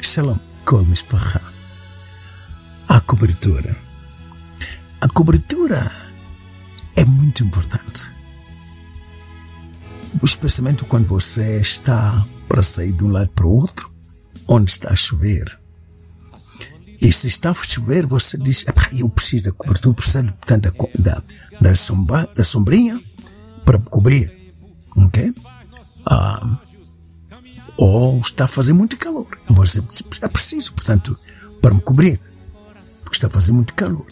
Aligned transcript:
Shalom, 0.00 0.38
kol 0.64 0.82
mishpacha. 0.84 1.42
A 2.88 3.00
cobertura. 3.00 3.76
A 4.98 5.08
cobertura 5.08 5.92
é 6.96 7.04
muito 7.04 7.44
importante. 7.44 8.10
Especialmente 10.22 10.84
quando 10.84 11.04
você 11.04 11.60
está 11.60 12.24
para 12.48 12.62
sair 12.62 12.92
de 12.92 13.04
um 13.04 13.08
lado 13.08 13.28
para 13.32 13.46
o 13.46 13.50
outro, 13.50 13.90
onde 14.46 14.70
está 14.70 14.90
a 14.90 14.96
chover. 14.96 15.58
E 17.02 17.12
se 17.12 17.28
está 17.28 17.50
a 17.50 17.54
chover, 17.54 18.06
você 18.06 18.38
diz, 18.38 18.64
eu 18.92 19.10
preciso 19.10 19.44
da 19.44 19.52
cobertura, 19.52 19.94
preciso 19.94 20.24
portanto, 20.32 20.72
da, 20.98 21.22
da, 21.60 21.74
sombra, 21.74 22.26
da 22.34 22.42
sombrinha 22.42 23.02
para 23.66 23.76
me 23.76 23.84
cobrir. 23.84 24.32
Ok? 24.96 25.34
Ah, 26.06 26.58
ou 27.78 28.18
está 28.20 28.46
a 28.46 28.48
fazer 28.48 28.72
muito 28.72 28.96
calor. 28.96 29.28
É 30.20 30.28
preciso, 30.28 30.72
portanto, 30.72 31.16
para 31.62 31.72
me 31.72 31.80
cobrir, 31.80 32.20
porque 33.04 33.16
está 33.16 33.28
a 33.28 33.30
fazer 33.30 33.52
muito 33.52 33.72
calor. 33.74 34.06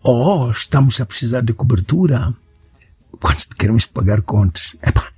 Ou 0.00 0.50
estamos 0.52 1.00
a 1.00 1.06
precisar 1.06 1.40
de 1.40 1.52
cobertura 1.52 2.32
quando 3.18 3.48
queremos 3.58 3.84
pagar 3.86 4.22
contas. 4.22 4.76
Epa, 4.80 5.12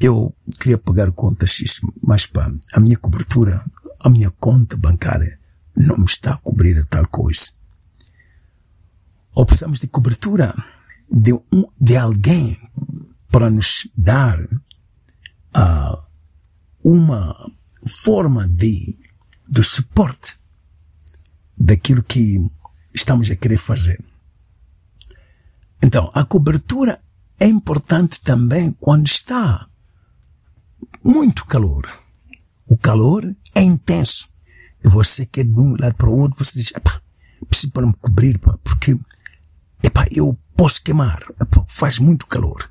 eu 0.00 0.32
queria 0.60 0.78
pagar 0.78 1.10
contas, 1.10 1.60
mas 2.00 2.26
pá, 2.26 2.50
a 2.72 2.80
minha 2.80 2.96
cobertura, 2.96 3.64
a 4.04 4.08
minha 4.08 4.30
conta 4.30 4.76
bancária 4.76 5.38
não 5.76 5.98
me 5.98 6.04
está 6.04 6.34
a 6.34 6.38
cobrir 6.38 6.78
a 6.78 6.84
tal 6.84 7.08
coisa. 7.08 7.52
Ou 9.34 9.44
precisamos 9.44 9.80
de 9.80 9.88
cobertura 9.88 10.54
de, 11.10 11.32
um, 11.32 11.66
de 11.78 11.96
alguém 11.96 12.56
para 13.28 13.50
nos 13.50 13.88
dar 13.96 14.40
uh, 14.42 16.09
uma 16.82 17.34
forma 17.86 18.48
de, 18.48 18.98
de 19.48 19.62
suporte 19.62 20.36
daquilo 21.56 22.02
que 22.02 22.38
estamos 22.94 23.30
a 23.30 23.36
querer 23.36 23.58
fazer. 23.58 24.02
Então, 25.82 26.10
a 26.14 26.24
cobertura 26.24 27.00
é 27.38 27.46
importante 27.46 28.20
também 28.20 28.72
quando 28.72 29.06
está 29.06 29.66
muito 31.02 31.46
calor. 31.46 31.88
O 32.66 32.76
calor 32.76 33.34
é 33.54 33.62
intenso. 33.62 34.28
E 34.84 34.88
você 34.88 35.26
quer 35.26 35.44
de 35.44 35.58
um 35.58 35.76
lado 35.78 35.94
para 35.94 36.08
o 36.08 36.18
outro, 36.18 36.44
você 36.44 36.58
diz, 36.58 36.72
epá, 36.74 37.00
preciso 37.48 37.72
para 37.72 37.86
me 37.86 37.94
cobrir, 37.94 38.38
pá, 38.38 38.58
porque, 38.62 38.98
epá, 39.82 40.06
eu 40.10 40.38
posso 40.56 40.82
queimar, 40.82 41.20
epá, 41.40 41.64
faz 41.68 41.98
muito 41.98 42.26
calor. 42.26 42.70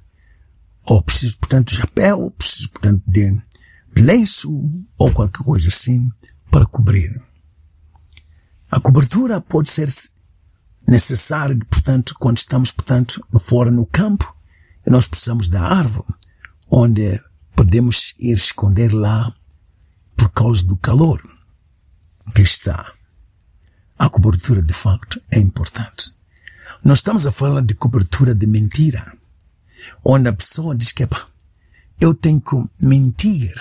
Ou 0.85 1.03
preciso, 1.03 1.37
portanto, 1.37 1.69
de 1.69 1.77
chapéu, 1.77 2.31
preciso, 2.31 2.69
portanto, 2.69 3.03
de 3.05 3.39
lenço 3.97 4.51
ou 4.97 5.11
qualquer 5.11 5.43
coisa 5.43 5.69
assim 5.69 6.09
para 6.49 6.65
cobrir. 6.65 7.21
A 8.71 8.79
cobertura 8.79 9.41
pode 9.41 9.69
ser 9.69 9.89
necessária, 10.87 11.57
portanto, 11.69 12.15
quando 12.19 12.37
estamos, 12.37 12.71
portanto, 12.71 13.25
fora 13.45 13.71
no 13.71 13.85
campo 13.85 14.35
e 14.85 14.89
nós 14.89 15.07
precisamos 15.07 15.49
da 15.49 15.61
árvore, 15.61 16.13
onde 16.69 17.19
podemos 17.55 18.13
ir 18.19 18.33
esconder 18.33 18.93
lá 18.93 19.33
por 20.15 20.29
causa 20.31 20.65
do 20.65 20.77
calor 20.77 21.21
que 22.33 22.41
está. 22.41 22.93
A 23.97 24.09
cobertura, 24.09 24.61
de 24.61 24.73
facto, 24.73 25.21
é 25.29 25.39
importante. 25.39 26.13
Nós 26.83 26.99
estamos 26.99 27.25
a 27.25 27.31
falar 27.31 27.61
de 27.61 27.73
cobertura 27.73 28.33
de 28.33 28.47
mentira, 28.47 29.13
onde 30.03 30.29
a 30.29 30.33
pessoa 30.33 30.75
diz 30.75 30.91
que 30.91 31.07
eu 31.99 32.13
tenho 32.13 32.39
que 32.39 32.55
mentir 32.81 33.53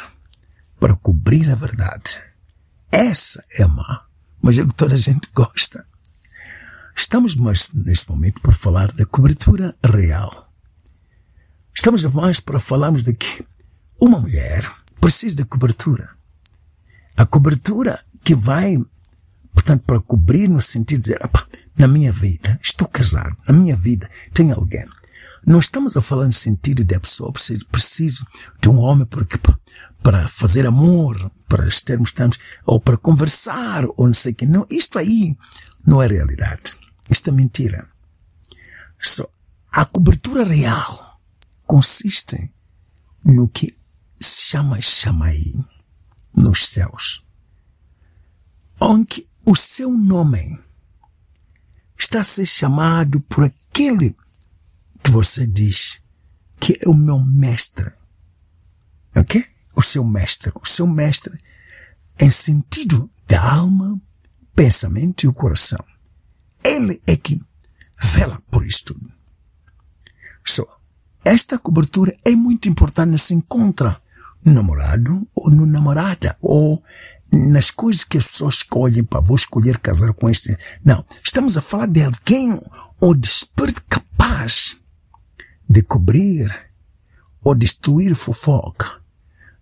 para 0.79 0.97
cobrir 0.97 1.51
a 1.51 1.55
verdade. 1.55 2.23
Essa 2.91 3.45
é 3.53 3.67
má, 3.67 4.07
mas 4.41 4.59
é 4.59 4.65
que 4.65 4.75
toda 4.75 4.95
a 4.95 4.99
gente 4.99 5.29
gosta. 5.35 5.85
Estamos 6.97 7.37
mais 7.37 7.71
neste 7.73 8.09
momento 8.11 8.41
para 8.41 8.53
falar 8.53 8.91
da 8.93 9.07
cobertura 9.07 9.75
real. 9.83 10.53
Estamos 11.75 12.03
mais 12.05 12.41
para 12.41 12.59
falarmos 12.59 13.03
de 13.03 13.13
que 13.15 13.45
uma 14.01 14.21
mulher 14.21 14.69
precisa 15.01 15.37
de 15.37 15.45
cobertura. 15.45 16.11
A 17.17 17.25
cobertura 17.25 18.05
que 18.25 18.35
vai, 18.35 18.77
portanto, 19.53 19.85
para 19.85 20.01
cobrir 20.01 20.49
no 20.49 20.61
sentido 20.61 21.03
de 21.03 21.15
dizer, 21.15 21.31
na 21.77 21.87
minha 21.87 22.13
vida, 22.13 22.59
estou 22.63 22.89
casado, 22.89 23.37
na 23.47 23.55
minha 23.55 23.77
vida, 23.77 24.11
tem 24.35 24.51
alguém. 24.51 24.85
Não 25.47 25.61
estamos 25.61 25.97
a 25.97 26.03
falar 26.03 26.27
no 26.27 26.33
sentido 26.33 26.85
de 26.85 26.95
a 26.95 27.01
pessoa 27.01 27.33
precisa 27.33 28.27
de 28.61 28.69
um 28.69 28.79
homem 28.79 29.07
porque, 29.07 29.39
para 30.03 30.29
fazer 30.29 30.67
amor, 30.67 31.31
para 31.49 31.67
estarmos 31.67 32.13
tantos, 32.13 32.39
ou 32.65 32.81
para 32.81 32.97
conversar, 32.97 33.85
ou 33.97 34.07
não 34.07 34.15
sei 34.15 34.33
o 34.33 34.35
que. 34.35 34.47
Não, 34.47 34.67
isto 34.71 34.99
aí 34.99 35.37
não 35.87 36.03
é 36.03 36.07
realidade. 36.07 36.75
Isto 37.11 37.31
é 37.31 37.33
mentira. 37.33 37.89
So, 39.01 39.29
a 39.73 39.85
cobertura 39.85 40.45
real 40.45 41.21
consiste 41.67 42.53
no 43.25 43.49
que 43.49 43.77
se 44.21 44.43
chama 44.43 44.81
Chamai 44.81 45.41
nos 46.35 46.69
céus, 46.69 47.25
onde 48.81 49.29
o 49.45 49.55
seu 49.57 49.91
nome 49.91 50.59
está 51.99 52.21
a 52.21 52.25
ser 52.25 52.47
chamado 52.47 53.21
por 53.23 53.45
aquele 53.45 54.17
que 55.03 55.11
você 55.11 55.47
diz 55.47 56.01
que 56.61 56.79
é 56.85 56.89
o 56.89 56.95
meu 56.95 57.21
mestre. 57.21 57.93
Ok? 59.17 59.45
O 59.79 59.83
seu 59.83 60.03
mestre, 60.03 60.51
o 60.61 60.67
seu 60.67 60.89
mestre 60.89 61.39
em 62.19 62.33
sentido 62.33 63.09
da 63.29 63.41
alma, 63.41 63.97
pensamento 64.53 65.23
e 65.23 65.29
o 65.29 65.33
coração. 65.33 65.79
Ele 66.65 67.01
é 67.07 67.17
que 67.17 67.41
vela 67.97 68.43
por 68.51 68.67
isso 68.67 68.87
tudo. 68.87 69.09
So, 70.45 70.67
esta 71.25 71.57
cobertura 71.61 72.13
é 72.25 72.33
muito 72.33 72.69
importante 72.69 73.17
se 73.19 73.35
encontra 73.35 74.03
no 74.45 74.53
namorado 74.53 75.25
ou 75.33 75.49
no 75.49 75.65
namorada 75.65 76.37
ou 76.41 76.83
nas 77.33 77.71
coisas 77.71 78.03
que 78.03 78.19
as 78.19 78.27
pessoas 78.27 78.57
escolhem 78.57 79.05
para 79.05 79.21
vou 79.21 79.37
escolher 79.37 79.79
casar 79.79 80.13
com 80.13 80.29
este. 80.29 80.59
Não, 80.85 81.05
estamos 81.23 81.57
a 81.57 81.61
falar 81.61 81.87
de 81.87 82.03
alguém 82.03 82.61
ou 83.01 83.15
de 83.15 83.29
espírito 83.29 83.85
capaz 83.89 84.77
de 85.71 85.83
cobrir 85.83 86.53
ou 87.45 87.55
destruir 87.55 88.17
fofoca 88.17 88.99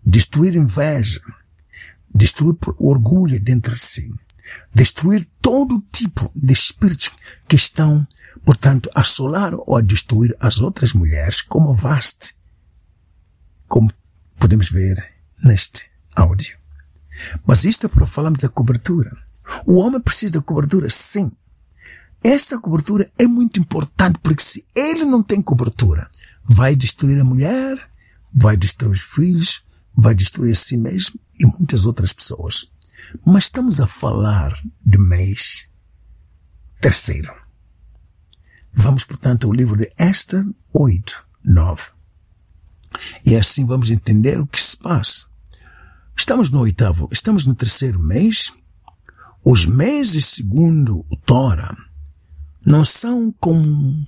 destruir 0.07 0.55
inveja, 0.55 1.21
destruir 2.13 2.55
orgulho 2.77 3.39
dentro 3.39 3.75
de 3.75 3.81
si, 3.81 4.13
destruir 4.73 5.27
todo 5.41 5.83
tipo 5.91 6.31
de 6.33 6.53
espíritos 6.53 7.11
que 7.47 7.55
estão, 7.55 8.07
portanto, 8.45 8.89
a 8.95 9.01
assolar 9.01 9.53
ou 9.53 9.75
a 9.75 9.81
destruir 9.81 10.35
as 10.39 10.59
outras 10.59 10.93
mulheres, 10.93 11.41
como 11.41 11.73
vaste, 11.73 12.35
como 13.67 13.91
podemos 14.39 14.69
ver 14.69 15.03
neste 15.43 15.89
áudio. 16.15 16.57
Mas 17.45 17.65
isto 17.65 17.87
é 17.87 17.89
para 17.89 18.07
falarmos 18.07 18.39
da 18.39 18.47
cobertura. 18.47 19.15
O 19.65 19.75
homem 19.75 19.99
precisa 19.99 20.33
da 20.33 20.41
cobertura, 20.41 20.89
sim. 20.89 21.31
Esta 22.23 22.57
cobertura 22.59 23.11
é 23.17 23.27
muito 23.27 23.59
importante 23.59 24.19
porque 24.19 24.41
se 24.41 24.65
ele 24.73 25.03
não 25.03 25.21
tem 25.21 25.41
cobertura, 25.41 26.09
vai 26.43 26.75
destruir 26.75 27.19
a 27.19 27.23
mulher, 27.23 27.89
vai 28.33 28.55
destruir 28.55 28.91
os 28.91 29.01
filhos, 29.01 29.63
vai 29.97 30.13
destruir 30.13 30.51
a 30.51 30.55
si 30.55 30.77
mesmo 30.77 31.19
e 31.39 31.45
muitas 31.45 31.87
outras 31.87 32.13
pessoas. 32.13 32.71
Mas 33.25 33.45
estamos 33.45 33.81
a 33.81 33.87
falar 33.87 34.53
de 34.85 34.97
mês 34.99 35.67
terceiro. 36.79 37.33
Vamos, 38.71 39.03
portanto, 39.03 39.47
ao 39.47 39.53
livro 39.53 39.75
de 39.75 39.91
Esther 39.97 40.45
8, 40.71 41.25
9. 41.43 41.83
E 43.25 43.35
assim 43.35 43.65
vamos 43.65 43.89
entender 43.89 44.39
o 44.39 44.45
que 44.45 44.61
se 44.61 44.77
passa. 44.77 45.27
Estamos 46.15 46.51
no 46.51 46.59
oitavo, 46.59 47.09
estamos 47.11 47.47
no 47.47 47.55
terceiro 47.55 48.01
mês. 48.01 48.53
Os 49.43 49.65
meses 49.65 50.25
segundo 50.27 51.05
o 51.09 51.17
Tora 51.17 51.75
não 52.63 52.85
são 52.85 53.33
como 53.39 54.05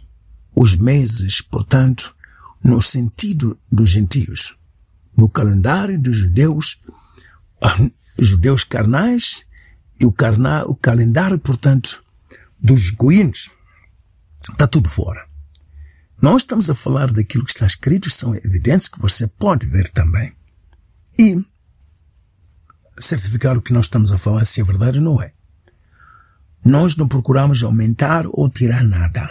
os 0.55 0.75
meses, 0.75 1.41
portanto, 1.41 2.15
no 2.63 2.81
sentido 2.81 3.59
dos 3.71 3.89
gentios 3.89 4.58
no 5.19 5.29
calendário 5.29 5.99
dos 5.99 6.15
judeus, 6.15 6.79
judeus 8.17 8.63
carnais 8.63 9.45
e 9.99 10.05
o, 10.05 10.11
carna, 10.11 10.63
o 10.65 10.73
calendário, 10.73 11.37
portanto, 11.37 12.01
dos 12.57 12.89
goinos. 12.91 13.51
Está 14.49 14.65
tudo 14.65 14.89
fora. 14.89 15.27
Nós 16.21 16.43
estamos 16.43 16.69
a 16.69 16.75
falar 16.75 17.11
daquilo 17.11 17.43
que 17.43 17.51
está 17.51 17.65
escrito, 17.65 18.09
são 18.09 18.33
evidências 18.33 18.87
que 18.87 18.99
você 18.99 19.27
pode 19.27 19.67
ver 19.67 19.89
também. 19.89 20.33
E 21.17 21.43
certificar 22.97 23.57
o 23.57 23.61
que 23.61 23.73
nós 23.73 23.85
estamos 23.85 24.11
a 24.11 24.17
falar 24.17 24.45
se 24.45 24.61
é 24.61 24.63
verdade 24.63 24.99
ou 24.99 25.03
não 25.03 25.21
é. 25.21 25.33
Nós 26.63 26.95
não 26.95 27.07
procuramos 27.07 27.61
aumentar 27.63 28.25
ou 28.27 28.49
tirar 28.49 28.83
nada. 28.83 29.29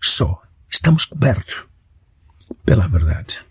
Só 0.00 0.40
estamos 0.70 1.04
cobertos 1.04 1.64
pela 2.64 2.88
verdade. 2.88 3.47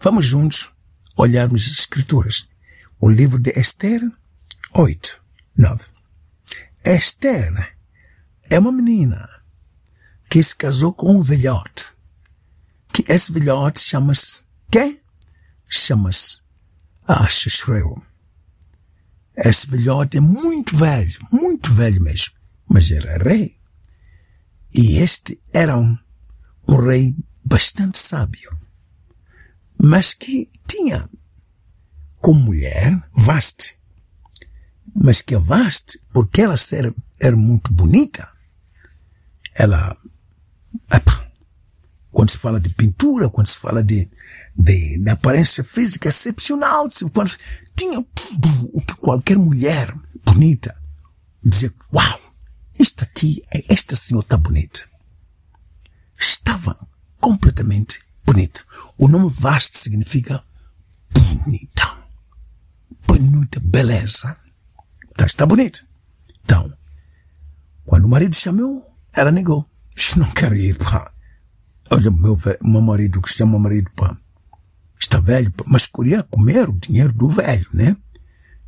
Vamos 0.00 0.26
juntos 0.26 0.70
olharmos 1.16 1.62
as 1.66 1.78
escrituras. 1.80 2.48
O 3.00 3.08
livro 3.08 3.38
de 3.38 3.50
Esther 3.58 4.00
8, 4.72 5.22
9. 5.56 5.84
Esther 6.84 7.76
é 8.44 8.58
uma 8.58 8.70
menina 8.70 9.28
que 10.28 10.42
se 10.42 10.54
casou 10.54 10.92
com 10.92 11.16
um 11.16 11.22
velhote. 11.22 11.92
Que 12.92 13.04
esse 13.08 13.32
velhote 13.32 13.80
chama-se 13.80 14.44
quem? 14.70 15.00
Chama-se 15.68 16.40
Achashureu. 17.06 18.02
Esse 19.36 19.66
velhote 19.66 20.16
é 20.16 20.20
muito 20.20 20.76
velho, 20.76 21.18
muito 21.30 21.72
velho 21.72 22.02
mesmo, 22.02 22.34
mas 22.68 22.90
era 22.90 23.22
rei. 23.22 23.56
E 24.74 24.98
este 24.98 25.40
era 25.52 25.76
um, 25.76 25.96
um 26.66 26.76
rei 26.76 27.14
bastante 27.44 27.98
sábio, 27.98 28.50
mas 29.78 30.14
que 30.14 30.50
tinha 30.66 31.08
como 32.18 32.40
mulher 32.40 33.02
Vaste. 33.14 33.76
Mas 34.94 35.20
que 35.20 35.34
a 35.34 35.38
Vaste, 35.38 36.00
porque 36.12 36.42
ela 36.42 36.54
era, 36.72 36.94
era 37.20 37.36
muito 37.36 37.72
bonita, 37.72 38.28
ela, 39.54 39.96
epa, 40.90 41.30
quando 42.10 42.30
se 42.30 42.38
fala 42.38 42.58
de 42.58 42.70
pintura, 42.70 43.28
quando 43.28 43.46
se 43.46 43.58
fala 43.58 43.82
de, 43.82 44.08
de, 44.56 44.98
de 44.98 45.10
aparência 45.10 45.62
física 45.62 46.08
excepcional, 46.08 46.88
quando, 47.12 47.30
tinha 47.76 48.00
o 48.00 48.80
que 48.80 48.94
qualquer 48.94 49.36
mulher 49.36 49.94
bonita 50.24 50.74
dizia, 51.44 51.72
uau, 51.92 52.34
isto 52.78 53.04
aqui, 53.04 53.44
esta 53.68 53.94
senhora 53.94 54.24
está 54.24 54.36
bonita. 54.36 54.80
Estava 56.18 56.76
completamente 57.20 58.00
bonita. 58.26 58.60
O 58.98 59.08
nome 59.08 59.30
vasto 59.30 59.78
significa 59.78 60.42
bonita. 61.10 61.96
Bonita, 63.06 63.60
beleza. 63.62 64.36
Então, 65.10 65.26
está 65.26 65.46
bonita. 65.46 65.80
Então, 66.44 66.72
quando 67.84 68.04
o 68.04 68.08
marido 68.08 68.34
chamou, 68.34 68.86
ela 69.12 69.30
negou. 69.30 69.64
Não 70.16 70.30
quero 70.30 70.54
ir, 70.54 70.76
pá. 70.76 71.10
Olha, 71.90 72.10
meu, 72.10 72.36
meu 72.62 72.80
marido, 72.82 73.22
que 73.22 73.30
se 73.30 73.38
chama 73.38 73.58
marido, 73.58 73.90
pá 73.94 74.16
está 75.06 75.20
velho, 75.20 75.52
mas 75.66 75.86
queria 75.86 76.22
comer 76.22 76.68
o 76.68 76.72
dinheiro 76.72 77.12
do 77.12 77.30
velho, 77.30 77.66
né? 77.72 77.96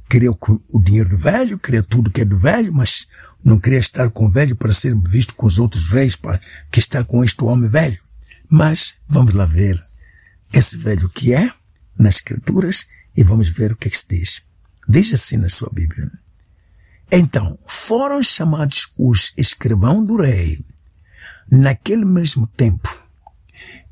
Queria 0.08 0.31
o, 0.31 0.81
dinheiro 0.82 1.10
do 1.10 1.19
velho, 1.19 1.58
queria 1.58 1.82
tudo 1.82 2.10
que 2.10 2.22
é 2.22 2.25
do 2.25 2.37
velho, 2.37 2.72
mas 2.72 3.06
não 3.44 3.58
queria 3.58 3.78
estar 3.78 4.10
com 4.10 4.26
o 4.26 4.31
velho 4.31 4.56
para 4.56 4.72
ser 4.72 4.94
visto 4.96 5.34
com 5.34 5.46
os 5.46 5.58
outros 5.58 5.88
reis 5.88 6.16
para 6.16 6.40
que 6.70 6.78
está 6.78 7.05
com 7.05 7.22
este 7.22 7.44
homem 7.44 7.69
velho. 7.69 7.99
Mas 8.49 8.97
vamos 9.09 9.35
lá 9.35 9.45
ver 9.45 9.83
esse 10.53 10.77
velho 10.77 11.09
que 11.09 11.35
é 11.35 11.53
nas 11.99 12.17
escrituras 12.17 12.87
e 13.17 13.23
vamos 13.23 13.49
ver 13.49 13.73
o 13.73 13.77
que, 13.77 13.89
é 13.89 13.91
que 13.91 13.99
se 13.99 14.06
diz. 14.09 14.43
Diz 14.89 15.12
assim 15.12 15.37
na 15.37 15.49
sua 15.49 15.69
Bíblia. 15.73 16.11
Então, 17.11 17.59
foram 17.67 18.23
chamados 18.23 18.93
os 18.97 19.33
escrivãos 19.37 20.06
do 20.06 20.17
rei 20.17 20.65
naquele 21.50 22.05
mesmo 22.05 22.47
tempo 22.47 22.95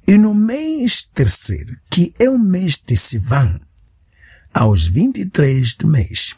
e 0.07 0.17
no 0.17 0.35
mês 0.35 1.03
terceiro, 1.03 1.77
que 1.91 2.15
é 2.19 2.31
o 2.31 2.39
mês 2.39 2.79
de 2.79 2.97
Sivan, 2.97 3.61
aos 4.55 4.87
23 4.87 5.75
do 5.75 5.89
mês, 5.89 6.37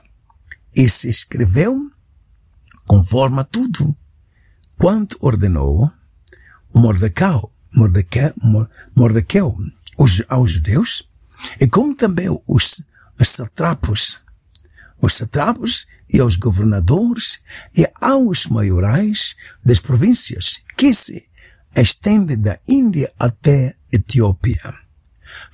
e 0.75 0.89
se 0.89 1.11
escreveu 1.11 1.91
conforme 2.87 3.41
a 3.41 3.45
tudo 3.45 3.95
quanto 4.79 5.19
ordenou 5.21 5.91
Mordecai, 6.75 7.41
Mordecai, 7.73 8.33
Mordecai 8.95 9.43
os, 9.97 10.23
aos 10.29 10.53
judeus, 10.53 11.09
e 11.61 11.67
como 11.67 11.95
também 11.95 12.29
os, 12.47 12.83
os 13.19 13.29
satrapos, 13.29 14.21
os 15.01 15.15
satrapos 15.15 15.87
e 16.09 16.21
aos 16.21 16.37
governadores 16.37 17.41
e 17.77 17.89
aos 18.01 18.47
maiorais 18.47 19.37
das 19.65 19.81
províncias 19.81 20.61
que 20.77 20.95
se 20.95 21.29
estende 21.75 22.37
da 22.37 22.59
Índia 22.67 23.13
até 23.19 23.77
Etiópia. 23.93 24.75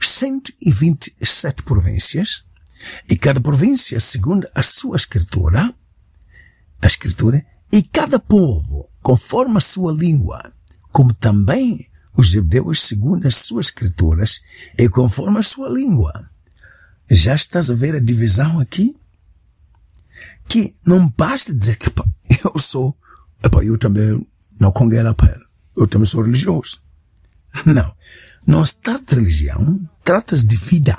127 0.00 1.62
províncias, 1.62 2.44
e 3.08 3.16
cada 3.16 3.40
província 3.40 3.98
segundo 4.00 4.46
a 4.54 4.62
sua 4.62 4.96
escritura, 4.96 5.74
a 6.82 6.86
escritura, 6.86 7.44
e 7.72 7.82
cada 7.82 8.18
povo 8.18 8.88
conforme 9.02 9.56
a 9.56 9.60
sua 9.60 9.92
língua, 9.92 10.52
como 10.92 11.12
também 11.14 11.88
os 12.16 12.28
judeus 12.28 12.82
segundo 12.82 13.26
as 13.26 13.36
suas 13.36 13.66
escrituras 13.66 14.42
e 14.78 14.88
conforme 14.88 15.38
a 15.38 15.42
sua 15.42 15.68
língua. 15.68 16.30
Já 17.10 17.34
estás 17.34 17.70
a 17.70 17.74
ver 17.74 17.96
a 17.96 18.00
divisão 18.00 18.60
aqui? 18.60 18.96
Que 20.48 20.74
não 20.86 21.08
basta 21.08 21.54
dizer 21.54 21.76
que 21.76 21.90
pá, 21.90 22.04
eu 22.44 22.58
sou, 22.58 22.96
epá, 23.42 23.64
eu 23.64 23.78
também 23.78 24.26
não 24.58 24.70
conguei 24.70 25.00
a 25.00 25.14
pele 25.14 25.44
eu 25.76 25.86
também 25.86 26.06
sou 26.06 26.22
religioso. 26.22 26.80
Não. 27.66 27.94
Não 28.46 28.64
se 28.64 28.76
trata 28.76 29.14
de 29.14 29.20
religião, 29.20 29.80
trata-se 30.04 30.46
de 30.46 30.56
vida. 30.56 30.98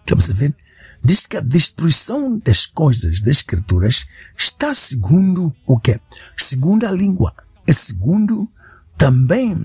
Estamos 0.00 0.30
a 0.30 0.32
ver? 0.32 0.54
Diz 1.02 1.26
que 1.26 1.36
a 1.36 1.40
destruição 1.40 2.38
das 2.38 2.66
coisas 2.66 3.20
das 3.20 3.38
escrituras 3.38 4.06
está 4.38 4.74
segundo 4.74 5.54
o 5.66 5.78
quê? 5.78 6.00
Segundo 6.36 6.86
a 6.86 6.92
língua. 6.92 7.34
É 7.66 7.72
segundo 7.72 8.48
também 8.96 9.64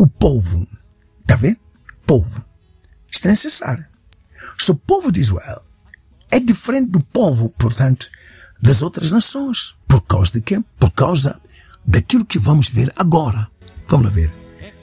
o 0.00 0.06
povo. 0.06 0.66
Está 1.20 1.36
vendo? 1.36 1.58
Povo. 2.06 2.42
Isto 3.12 3.26
é 3.26 3.30
necessário. 3.32 3.84
Se 4.58 4.70
o 4.70 4.74
povo 4.74 5.12
de 5.12 5.20
Israel 5.20 5.60
é 6.30 6.40
diferente 6.40 6.90
do 6.90 7.00
povo, 7.00 7.50
portanto, 7.50 8.08
das 8.62 8.80
outras 8.80 9.10
nações. 9.10 9.76
Por 9.86 10.00
causa 10.00 10.32
de 10.32 10.40
quê? 10.40 10.58
Por 10.78 10.90
causa 10.92 11.38
daquilo 11.84 12.24
que 12.24 12.38
vamos 12.38 12.70
ver 12.70 12.90
agora. 12.96 13.48
Vamos 13.88 14.06
lá 14.06 14.12
ver. 14.12 14.32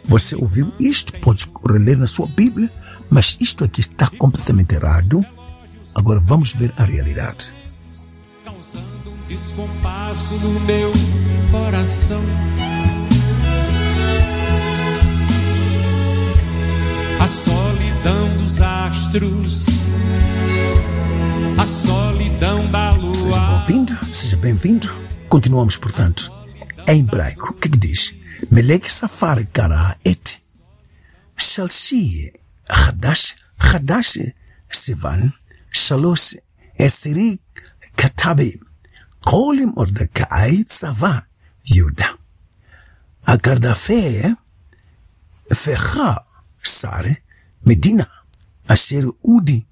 Você 0.05 0.35
ouviu 0.35 0.71
isto, 0.79 1.19
pode 1.19 1.51
reler 1.67 1.97
na 1.97 2.07
sua 2.07 2.27
Bíblia, 2.27 2.71
mas 3.09 3.37
isto 3.39 3.63
aqui 3.63 3.79
está 3.79 4.07
completamente 4.19 4.75
errado. 4.75 5.25
Agora 5.95 6.19
vamos 6.19 6.51
ver 6.51 6.71
a 6.77 6.83
realidade. 6.83 7.53
Causando 8.43 9.09
um 9.09 9.27
descompasso 9.27 10.35
no 10.35 10.59
meu 10.59 10.93
coração. 11.51 12.21
a 17.19 17.27
solidão 17.27 18.37
dos 18.37 18.61
astros, 18.61 19.65
a 21.57 21.65
solidão 21.65 22.69
da 22.71 22.91
lua. 22.91 23.13
Seja 23.13 23.37
bem-vindo, 23.65 24.13
seja 24.13 24.37
bem-vindo. 24.37 24.93
Continuamos, 25.27 25.77
portanto, 25.77 26.31
em 26.87 27.01
hebraico. 27.01 27.51
O 27.51 27.53
que, 27.53 27.67
é 27.67 27.71
que 27.71 27.77
diz? 27.77 28.15
Melek 28.51 28.91
safar 28.91 29.45
kara 29.47 29.97
et 30.05 30.39
shalshi 31.35 32.31
hadash 32.69 33.35
hadash 33.57 34.33
sivan 34.69 35.33
shalosh 35.71 36.37
esiri 36.77 37.39
katabe 37.95 38.59
kolim 39.25 39.73
ordekai 39.75 40.63
tzava 40.65 41.23
yuda. 41.65 42.15
a 43.25 43.33
הקרדפה 43.33 44.37
fecha 45.53 46.26
שר 46.76 47.02
מדינה 47.66 48.04
אשר 48.66 49.00
אודי 49.24 49.62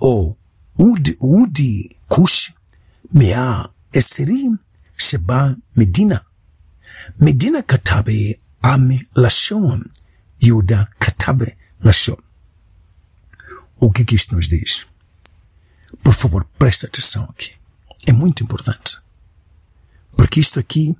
או 0.00 0.36
אודי 0.78 1.14
אודי 1.20 1.88
כוש 2.08 2.52
מאה 3.12 3.62
עשרים 3.94 4.56
שבה 4.98 5.48
מדינה 5.76 6.16
Medina 7.18 7.62
Katabe 7.62 8.40
Ame 8.62 9.06
Lashon. 9.14 9.90
Yuda 10.40 10.88
Katabe 10.98 11.56
Lashon. 11.82 12.22
O 13.78 13.90
que 13.90 14.02
é 14.02 14.04
que 14.04 14.14
isto 14.14 14.34
nos 14.34 14.48
diz? 14.48 14.86
Por 16.02 16.14
favor, 16.14 16.46
preste 16.58 16.86
atenção 16.86 17.24
aqui. 17.24 17.52
É 18.06 18.12
muito 18.12 18.42
importante. 18.42 18.98
Porque 20.16 20.40
isto 20.40 20.58
aqui 20.60 20.96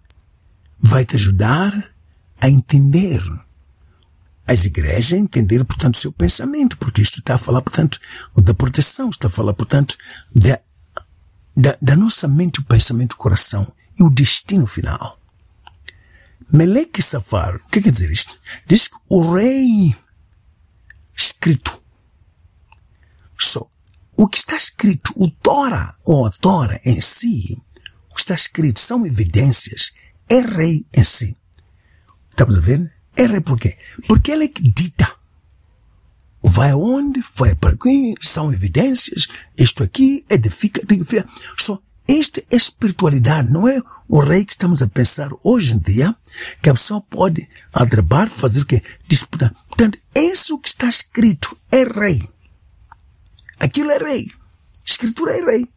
vai 0.78 1.04
te 1.04 1.16
ajudar 1.16 1.92
a 2.40 2.48
entender 2.48 3.22
as 4.47 4.63
igrejas 4.65 5.13
a 5.13 5.17
entender, 5.17 5.63
portanto, 5.65 5.95
o 5.95 5.97
seu 5.99 6.11
pensamento, 6.11 6.77
porque 6.77 7.01
isto 7.01 7.19
está 7.19 7.35
a 7.35 7.39
falar, 7.39 7.61
portanto, 7.61 7.99
da 8.37 8.53
proteção, 8.53 9.09
está 9.09 9.27
a 9.27 9.31
falar, 9.31 9.53
portanto, 9.53 9.97
da, 10.33 10.59
da, 11.55 11.77
da 11.81 11.95
nossa 11.95 12.27
mente, 12.27 12.59
o 12.59 12.65
pensamento, 12.65 13.13
o 13.13 13.17
coração 13.17 13.71
e 13.99 14.03
o 14.03 14.09
destino 14.09 14.67
final. 14.67 15.19
Meleque 16.51 17.01
Safar, 17.01 17.55
o 17.55 17.69
que 17.69 17.81
quer 17.81 17.91
dizer 17.91 18.11
isto? 18.11 18.37
Diz 18.67 18.87
que 18.87 18.95
o 19.09 19.33
rei 19.33 19.95
escrito. 21.15 21.81
Só. 23.37 23.67
O 24.15 24.27
que 24.27 24.37
está 24.37 24.55
escrito, 24.55 25.11
o 25.15 25.29
Tora, 25.29 25.95
ou 26.03 26.25
a 26.25 26.31
Tora 26.31 26.79
em 26.85 27.01
si, 27.01 27.61
o 28.09 28.13
que 28.13 28.21
está 28.21 28.35
escrito 28.35 28.79
são 28.79 29.05
evidências. 29.05 29.91
É 30.29 30.39
rei 30.39 30.85
em 30.93 31.03
si. 31.03 31.35
Estamos 32.31 32.57
a 32.57 32.61
ver? 32.61 32.94
É 33.15 33.25
rei 33.25 33.41
por 33.41 33.59
quê? 33.59 33.77
Porque 34.07 34.31
ele 34.31 34.45
é 34.45 34.47
que 34.47 34.61
dita 34.61 35.15
vai 36.47 36.71
aonde? 36.71 37.23
Vai 37.35 37.55
para 37.55 37.73
aqui, 37.73 38.13
são 38.21 38.53
evidências, 38.53 39.27
isto 39.57 39.83
aqui 39.83 40.25
edifica, 40.29 40.81
edifica. 40.81 41.27
Só 41.57 41.81
esta 42.07 42.43
espiritualidade 42.51 43.51
não 43.51 43.67
é 43.67 43.81
o 44.07 44.19
rei 44.19 44.45
que 44.45 44.51
estamos 44.51 44.81
a 44.81 44.87
pensar 44.87 45.29
hoje 45.43 45.73
em 45.73 45.79
dia, 45.79 46.15
que 46.61 46.69
a 46.69 46.73
pessoa 46.73 47.01
pode 47.01 47.49
adrabar, 47.73 48.29
fazer 48.29 48.61
o 48.61 48.65
quê? 48.65 48.83
Disputar. 49.07 49.53
Portanto, 49.67 49.97
isso 50.13 50.59
que 50.59 50.67
está 50.67 50.87
escrito 50.87 51.57
é 51.71 51.83
rei. 51.83 52.21
Aquilo 53.59 53.91
é 53.91 53.97
rei. 53.97 54.27
Escritura 54.85 55.35
é 55.35 55.43
rei. 55.43 55.67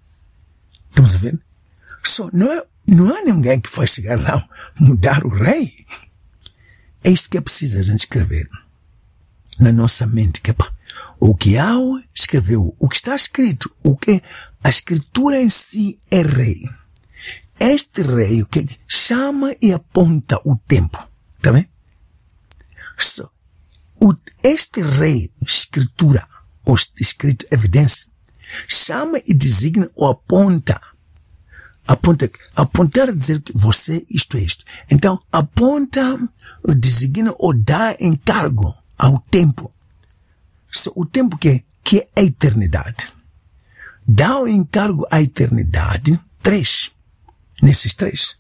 Estamos 0.90 1.14
a 1.14 1.18
ver? 1.18 1.40
Só 2.04 2.28
não, 2.32 2.52
é, 2.52 2.62
não 2.86 3.16
há 3.16 3.22
ninguém 3.22 3.60
que 3.60 3.74
vai 3.74 3.86
chegar 3.86 4.20
lá 4.20 4.46
mudar 4.78 5.24
o 5.24 5.30
rei. 5.30 5.72
É 7.02 7.10
isto 7.10 7.30
que 7.30 7.38
é 7.38 7.40
preciso 7.40 7.78
a 7.78 7.82
gente 7.82 8.00
escrever 8.00 8.48
na 9.58 9.72
nossa 9.72 10.06
mente. 10.06 10.40
Que, 10.40 10.52
pá, 10.52 10.72
o 11.20 11.34
que 11.34 11.52
Yahweh 11.52 12.04
escreveu, 12.14 12.74
o 12.78 12.88
que 12.88 12.96
está 12.96 13.14
escrito, 13.14 13.74
o 13.82 13.96
que 13.96 14.22
a 14.62 14.68
escritura 14.68 15.40
em 15.40 15.48
si 15.48 15.98
é 16.10 16.22
rei. 16.22 16.62
Este 17.58 18.02
rei, 18.02 18.42
o 18.42 18.46
que 18.46 18.66
chama 18.86 19.54
e 19.60 19.72
aponta 19.72 20.40
o 20.44 20.56
tempo. 20.56 20.98
Tá 21.42 21.52
bem? 21.52 21.68
So, 22.98 23.30
o, 24.00 24.14
este 24.42 24.80
rei, 24.80 25.30
escritura, 25.44 26.26
ou 26.64 26.76
escrito 27.00 27.46
evidência, 27.50 28.10
chama 28.66 29.20
e 29.26 29.34
designa 29.34 29.90
ou 29.94 30.08
aponta. 30.10 30.80
Aponta, 31.86 32.30
apontar 32.54 33.12
dizer 33.12 33.40
que 33.40 33.52
você 33.56 34.04
isto 34.10 34.36
é 34.36 34.40
isto. 34.40 34.64
Então, 34.90 35.20
aponta, 35.32 36.18
designa 36.74 37.34
ou 37.38 37.54
dá 37.54 37.96
encargo 37.98 38.74
ao 38.96 39.18
tempo. 39.30 39.72
So, 40.70 40.92
o 40.94 41.06
tempo 41.06 41.38
que, 41.38 41.64
que 41.82 41.98
é 41.98 42.08
a 42.16 42.22
eternidade. 42.22 43.12
Dá 44.06 44.38
o 44.38 44.48
encargo 44.48 45.06
à 45.10 45.20
eternidade, 45.20 46.18
três. 46.42 46.90
Nesses 47.62 47.94
três. 47.94 48.38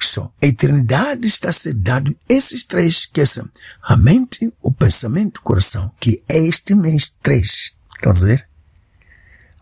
Só 0.00 0.32
a 0.40 0.46
eternidade 0.46 1.26
está 1.26 1.48
a 1.48 1.72
dado 1.74 2.16
esses 2.28 2.64
três, 2.64 3.04
que 3.06 3.26
são 3.26 3.48
a 3.82 3.96
mente, 3.96 4.52
o 4.62 4.72
pensamento, 4.72 5.38
o 5.38 5.42
coração, 5.42 5.92
que 5.98 6.22
é 6.28 6.38
este 6.38 6.74
mês 6.74 7.16
três. 7.20 7.74
Estamos 7.96 8.22
a 8.22 8.26
ver? 8.26 8.48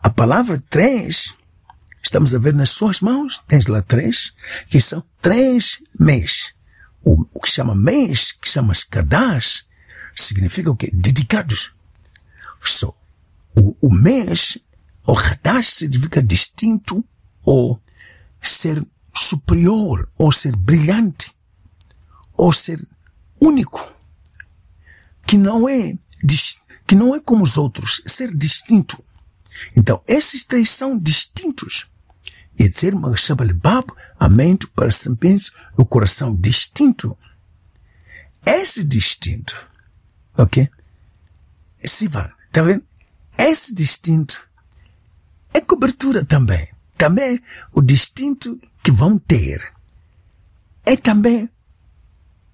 A 0.02 0.11
palavra 0.11 0.62
três, 0.68 1.35
estamos 2.02 2.35
a 2.35 2.38
ver 2.38 2.54
nas 2.54 2.70
suas 2.70 3.00
mãos, 3.00 3.42
tens 3.49 3.66
lá 3.66 3.80
três, 3.80 4.35
que 4.68 4.80
são 4.80 5.02
três 5.23 5.82
meses. 5.99 6.45
O, 7.06 7.25
o 7.34 7.40
que 7.40 7.48
chama 7.48 7.72
mês, 7.72 8.32
que 8.32 8.48
chama 8.48 8.75
Kadash, 8.90 9.64
significa 10.12 10.72
o 10.72 10.76
quê? 10.76 10.90
Dedicados. 10.92 11.72
Só. 12.64 12.92
O, 13.54 13.76
o 13.80 13.94
mês, 13.94 14.58
o 15.06 15.14
Kadash 15.14 15.66
significa 15.68 16.20
distinto 16.20 17.04
ou 17.44 17.80
ser 18.42 18.84
superior, 19.14 20.10
ou 20.18 20.32
ser 20.32 20.56
brilhante, 20.56 21.32
ou 22.34 22.50
ser 22.50 22.84
único, 23.40 23.88
que 25.25 25.38
não 25.38 25.68
é, 25.68 25.96
que 26.88 26.96
não 26.96 27.14
é 27.14 27.20
como 27.20 27.44
os 27.44 27.56
outros, 27.56 28.02
ser 28.04 28.34
distinto. 28.34 29.00
Então, 29.76 30.02
esses 30.08 30.44
três 30.44 30.70
são 30.70 30.98
distintos. 30.98 31.86
E 32.58 32.68
ser 32.68 32.96
Magshabalibab, 32.96 33.92
a 34.18 34.28
mente, 34.28 34.66
o 34.66 34.70
pensamento, 34.70 35.52
o 35.76 35.85
coração 35.85 36.35
distinto. 36.35 37.16
Esse 38.44 38.85
distinto, 38.85 39.56
ok? 40.37 40.68
Sivan, 41.85 42.30
tá 42.52 42.62
vendo? 42.62 42.85
Esse 43.37 43.75
distinto 43.75 44.42
é 45.52 45.61
cobertura 45.61 46.25
também. 46.25 46.68
Também 46.96 47.42
o 47.73 47.82
distinto 47.82 48.58
que 48.82 48.90
vão 48.90 49.18
ter 49.18 49.73
é 50.85 50.96
também 50.96 51.49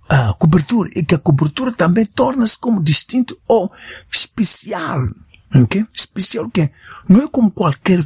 a 0.09 0.33
cobertura 0.35 0.91
e 0.97 1.05
que 1.05 1.15
a 1.15 1.19
cobertura 1.19 1.73
também 1.73 2.05
torna-se 2.05 2.59
como 2.59 2.83
distinto 2.83 3.39
ou 3.47 3.73
especial. 4.11 5.07
Okay? 5.55 5.87
Especial 5.95 6.51
que 6.51 6.71
não 7.09 7.23
é 7.23 7.29
como 7.29 7.51
qualquer 7.51 8.05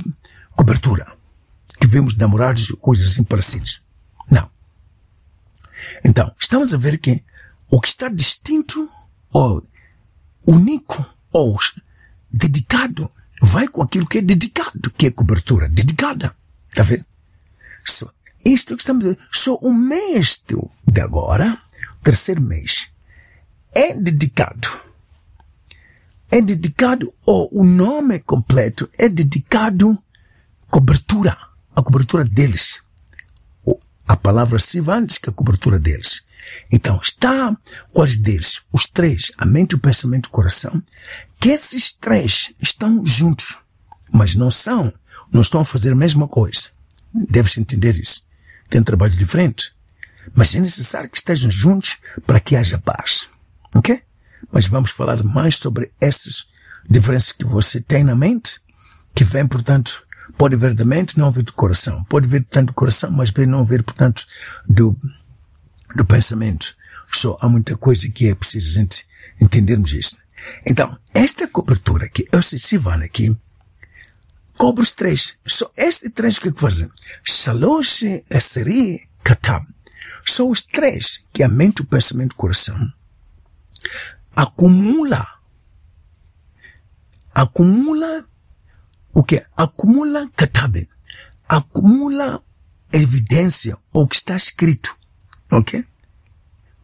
cobertura 0.55 1.16
que 1.87 1.93
vemos 1.93 2.17
namorados 2.17 2.69
e 2.69 2.77
coisas 2.77 3.13
assim 3.13 3.23
parecidas. 3.23 3.81
Não. 4.29 4.51
Então, 6.05 6.35
estamos 6.39 6.75
a 6.75 6.77
ver 6.77 6.99
que 6.99 7.23
o 7.71 7.81
que 7.81 7.89
está 7.89 8.09
distinto 8.09 8.91
ou 9.31 9.65
único 10.45 11.07
ou 11.33 11.57
dedicado 12.29 13.09
vai 13.41 13.69
com 13.69 13.83
aquilo 13.83 14.07
que 14.07 14.19
é 14.19 14.21
dedicado, 14.21 14.91
que 14.97 15.07
é 15.07 15.11
cobertura 15.13 15.69
dedicada. 15.69 16.35
Está 16.69 16.83
vendo? 16.83 17.07
So, 17.85 18.11
isto 18.45 18.75
que 18.75 18.83
estamos 18.83 19.05
a 19.05 19.09
ver, 19.11 19.19
só 19.31 19.55
o 19.55 19.73
mês 19.73 20.43
de 20.85 21.01
agora, 21.01 21.57
terceiro 22.03 22.43
mês, 22.43 22.91
é 23.73 23.95
dedicado. 23.95 24.69
É 26.29 26.43
dedicado, 26.43 27.13
ou 27.25 27.49
o 27.53 27.65
nome 27.65 28.19
completo 28.19 28.91
é 28.99 29.09
dedicado 29.09 29.97
cobertura, 30.69 31.46
a 31.77 31.83
cobertura 31.83 32.25
deles. 32.25 32.83
A 34.09 34.17
palavra 34.17 34.59
Sivan 34.59 35.05
diz 35.05 35.19
que 35.19 35.29
a 35.29 35.33
cobertura 35.33 35.79
deles. 35.79 36.25
Então, 36.73 36.99
está 37.03 37.57
quais 37.93 38.17
deles? 38.17 38.63
Os 38.73 38.87
três, 38.87 39.31
a 39.37 39.45
mente, 39.45 39.75
o 39.75 39.79
pensamento 39.79 40.27
e 40.27 40.29
o 40.29 40.33
coração, 40.33 40.83
que 41.39 41.51
esses 41.51 41.93
três 41.93 42.53
estão 42.61 43.05
juntos, 43.05 43.59
mas 44.11 44.35
não 44.35 44.51
são, 44.51 44.93
não 45.31 45.43
estão 45.43 45.61
a 45.61 45.65
fazer 45.65 45.93
a 45.93 45.97
mesma 45.97 46.27
coisa. 46.27 46.69
Deves 47.13 47.59
entender 47.59 47.97
isso. 47.97 48.25
Tem 48.71 48.83
trabalho 48.83 49.13
diferente. 49.13 49.75
Mas 50.35 50.55
é 50.55 50.61
necessário 50.61 51.11
que 51.11 51.19
estejam 51.19 51.51
juntos 51.51 51.99
para 52.27 52.41
que 52.41 52.57
haja 52.57 52.79
paz. 52.79 53.29
Ok? 53.75 54.03
Mas 54.51 54.67
vamos 54.67 54.91
falar 54.91 55.23
mais 55.23 55.57
sobre 55.57 55.93
essas 56.01 56.47
diferenças 56.89 57.33
que 57.33 57.45
você 57.45 57.81
tem 57.81 58.05
na 58.05 58.15
mente, 58.15 58.61
que 59.15 59.25
vem, 59.25 59.47
portanto, 59.47 60.06
pode 60.37 60.57
ver 60.57 60.75
da 60.75 60.85
mente, 60.85 61.19
não 61.19 61.31
ver 61.31 61.43
do 61.43 61.53
coração. 61.53 62.05
Pode 62.05 62.29
ver 62.29 62.45
tanto 62.45 62.69
do 62.69 62.75
coração, 62.75 63.11
mas 63.11 63.31
não 63.47 63.65
ver, 63.65 63.83
portanto, 63.83 64.27
do, 64.69 64.97
do 65.95 66.05
pensamento. 66.05 66.75
Só 67.13 67.39
há 67.41 67.49
muita 67.49 67.77
coisa 67.77 68.09
que 68.11 68.29
é 68.29 68.35
preciso 68.35 68.69
a 68.69 68.83
gente 68.83 69.07
entendermos 69.41 69.93
isso. 69.93 70.17
Então, 70.65 70.99
esta 71.15 71.47
cobertura 71.49 72.09
que 72.09 72.29
eu 72.31 72.43
se 72.43 72.59
aqui, 73.05 73.37
cobre 74.57 74.83
os 74.83 74.93
três. 74.93 75.37
Só 75.47 75.71
este 75.77 76.11
três 76.11 76.39
que 76.39 76.53
fazem. 76.53 76.91
Shalosh 77.25 78.03
Eseri 78.31 79.09
Katam. 79.23 79.65
São 80.25 80.51
os 80.51 80.63
três 80.63 81.25
que 81.33 81.43
a 81.43 81.49
mente, 81.49 81.83
o 81.83 81.87
pensamento 81.87 82.33
e 82.33 82.35
o 82.35 82.39
coração 82.39 82.93
acumula. 84.37 85.27
Acumula 87.35 88.27
o 89.17 89.23
que? 89.25 89.43
Acumula 89.57 90.29
Katab. 90.37 90.87
Acumula 91.49 92.43
evidência, 92.93 93.79
o 93.91 94.07
que 94.07 94.15
está 94.15 94.37
escrito. 94.37 94.95
Ok? 95.51 95.83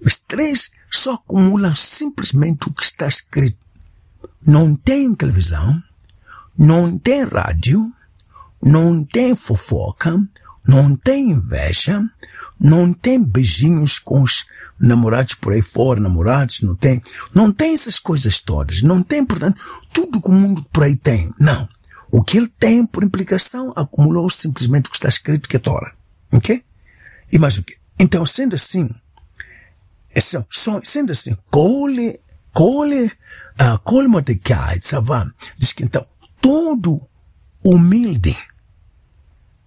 Os 0.01 0.19
três 0.19 0.71
só 0.91 1.13
acumulam 1.13 1.77
simplesmente 1.77 2.71
o 2.71 2.73
que 2.73 2.85
está 2.85 3.07
escrito. 3.07 3.59
Não 4.47 4.75
tem 4.75 5.15
televisão, 5.15 5.83
não 6.57 6.99
tem 6.99 7.23
rádio, 7.25 7.93
não 8.63 9.05
tem 9.05 9.37
fofoca, 9.37 10.19
não 10.67 10.97
tem 10.97 11.33
inveja, 11.33 12.03
não 12.59 12.95
tem 12.95 13.23
beijinhos 13.23 13.99
com 13.99 14.23
os 14.23 14.47
namorados 14.81 15.35
por 15.35 15.53
aí 15.53 15.61
fora, 15.61 16.01
namorados, 16.01 16.63
não 16.63 16.75
tem, 16.75 17.03
não 17.35 17.53
tem 17.53 17.75
essas 17.75 17.99
coisas 17.99 18.41
todas, 18.41 18.81
não 18.81 19.03
tem, 19.03 19.23
portanto, 19.23 19.61
tudo 19.93 20.19
que 20.19 20.31
o 20.31 20.33
mundo 20.33 20.65
por 20.73 20.85
aí 20.85 20.97
tem, 20.97 21.31
não. 21.39 21.69
O 22.15 22.23
que 22.23 22.37
ele 22.37 22.49
tem, 22.59 22.85
por 22.85 23.03
implicação, 23.03 23.73
acumulou 23.75 24.29
simplesmente 24.29 24.89
o 24.89 24.91
que 24.91 24.97
está 24.97 25.09
escrito 25.09 25.49
que 25.49 25.57
é 25.57 25.59
Torah. 25.59 25.95
Ok? 26.31 26.63
E 27.33 27.39
mais 27.39 27.57
o 27.57 27.63
quê? 27.63 27.79
Então, 27.99 28.27
sendo 28.27 28.55
assim, 28.55 28.91
só, 30.51 30.79
sendo 30.85 31.11
assim, 31.11 31.35
colhe, 31.51 32.21
colhe, 32.53 33.07
uh, 33.07 33.79
colhe 33.83 34.09
Mordecai, 34.09 34.79
Tzavam, 34.79 35.33
diz 35.57 35.73
que 35.73 35.85
então, 35.85 36.07
todo 36.39 37.01
humilde 37.65 38.37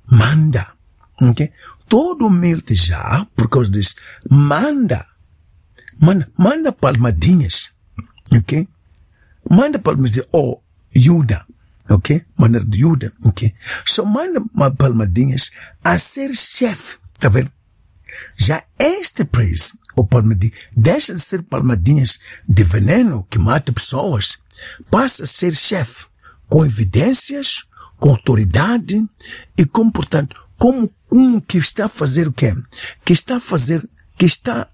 manda, 0.05 0.71
ok? 1.19 1.51
Todo 1.89 2.27
humilde 2.27 2.75
já, 2.75 3.25
por 3.35 3.49
causa 3.49 3.71
disso, 3.71 3.95
manda, 4.29 5.03
manda, 5.99 6.29
manda 6.37 6.71
palmadinhas, 6.71 7.71
ok? 8.31 8.67
Manda 9.49 9.79
palmadinhas, 9.79 10.27
oh, 10.31 10.59
Yuda, 10.95 11.43
ok? 11.89 12.25
Manda 12.37 12.59
de 12.59 12.81
Yuda, 12.81 13.11
ok? 13.23 13.53
Só 13.85 14.05
manda 14.05 14.41
palmadinhas 14.77 15.51
a 15.83 15.97
ser 15.97 16.33
chefe, 16.33 16.97
tá 17.19 17.29
vendo? 17.29 17.51
Já 18.35 18.63
este 18.77 19.23
preso, 19.23 19.77
ou 19.95 20.05
palmadinha, 20.05 20.53
deixa 20.75 21.13
de 21.13 21.21
ser 21.21 21.43
palmadinhas 21.43 22.19
de 22.47 22.63
veneno 22.63 23.25
que 23.29 23.39
mata 23.39 23.71
pessoas, 23.71 24.37
passa 24.89 25.23
a 25.23 25.27
ser 25.27 25.53
chefe, 25.53 26.05
com 26.47 26.65
evidências, 26.65 27.65
com 27.97 28.09
autoridade 28.09 29.03
e 29.57 29.65
como, 29.65 29.91
portanto, 29.91 30.35
como 30.57 30.91
um 31.11 31.39
que 31.39 31.57
está 31.57 31.85
a 31.85 31.89
fazer 31.89 32.27
o 32.27 32.33
quê? 32.33 32.53
Que 33.03 33.13
está 33.13 33.37
a 33.37 33.41
fazer, 33.41 33.87
que 34.17 34.25
está, 34.25 34.67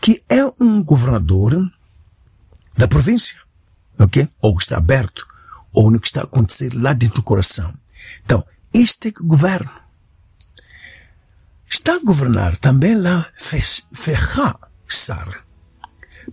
que 0.00 0.22
é 0.28 0.44
um 0.60 0.82
governador 0.82 1.70
da 2.76 2.88
província, 2.88 3.38
ok? 3.98 4.28
Ou 4.40 4.56
que 4.56 4.62
está 4.62 4.76
aberto, 4.78 5.26
ou 5.72 5.90
no 5.90 6.00
que 6.00 6.06
está 6.06 6.20
a 6.20 6.24
acontecer 6.24 6.72
lá 6.74 6.92
dentro 6.92 7.16
do 7.16 7.22
coração. 7.22 7.72
Então, 8.24 8.44
este 8.72 9.08
é 9.08 9.12
que 9.12 9.22
governa. 9.22 9.82
Está 11.68 11.94
a 11.94 12.00
governar 12.00 12.56
também 12.58 12.94
lá 12.94 13.28
Ferrar. 13.92 14.58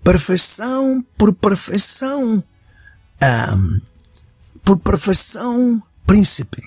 Perfeição 0.04 1.04
por 1.18 1.34
perfeição, 1.34 2.44
um, 3.24 3.82
por 4.64 4.78
perfeição 4.80 5.82
príncipe. 6.06 6.62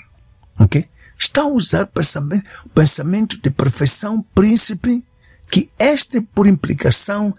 Ok? 0.59 0.88
Está 1.19 1.43
a 1.43 1.47
usar 1.47 1.87
pensamento, 1.87 2.50
pensamento 2.75 3.41
de 3.41 3.50
perfeição 3.50 4.23
príncipe 4.35 5.05
que 5.50 5.71
este 5.79 6.21
por 6.21 6.47
implicação 6.47 7.37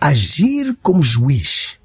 agir 0.00 0.76
como 0.82 1.02
juiz. 1.02 1.78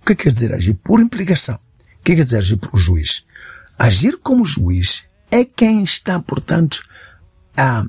O 0.00 0.06
que 0.06 0.14
quer 0.14 0.32
dizer 0.32 0.54
agir 0.54 0.74
por 0.74 1.00
implicação? 1.00 1.58
Que 2.08 2.16
quer 2.16 2.24
dizer 2.24 2.38
agir 2.38 2.56
por 2.56 2.80
juiz? 2.80 3.22
Agir 3.78 4.16
como 4.22 4.42
juiz 4.42 5.04
é 5.30 5.44
quem 5.44 5.84
está, 5.84 6.18
portanto, 6.18 6.82
a, 7.54 7.84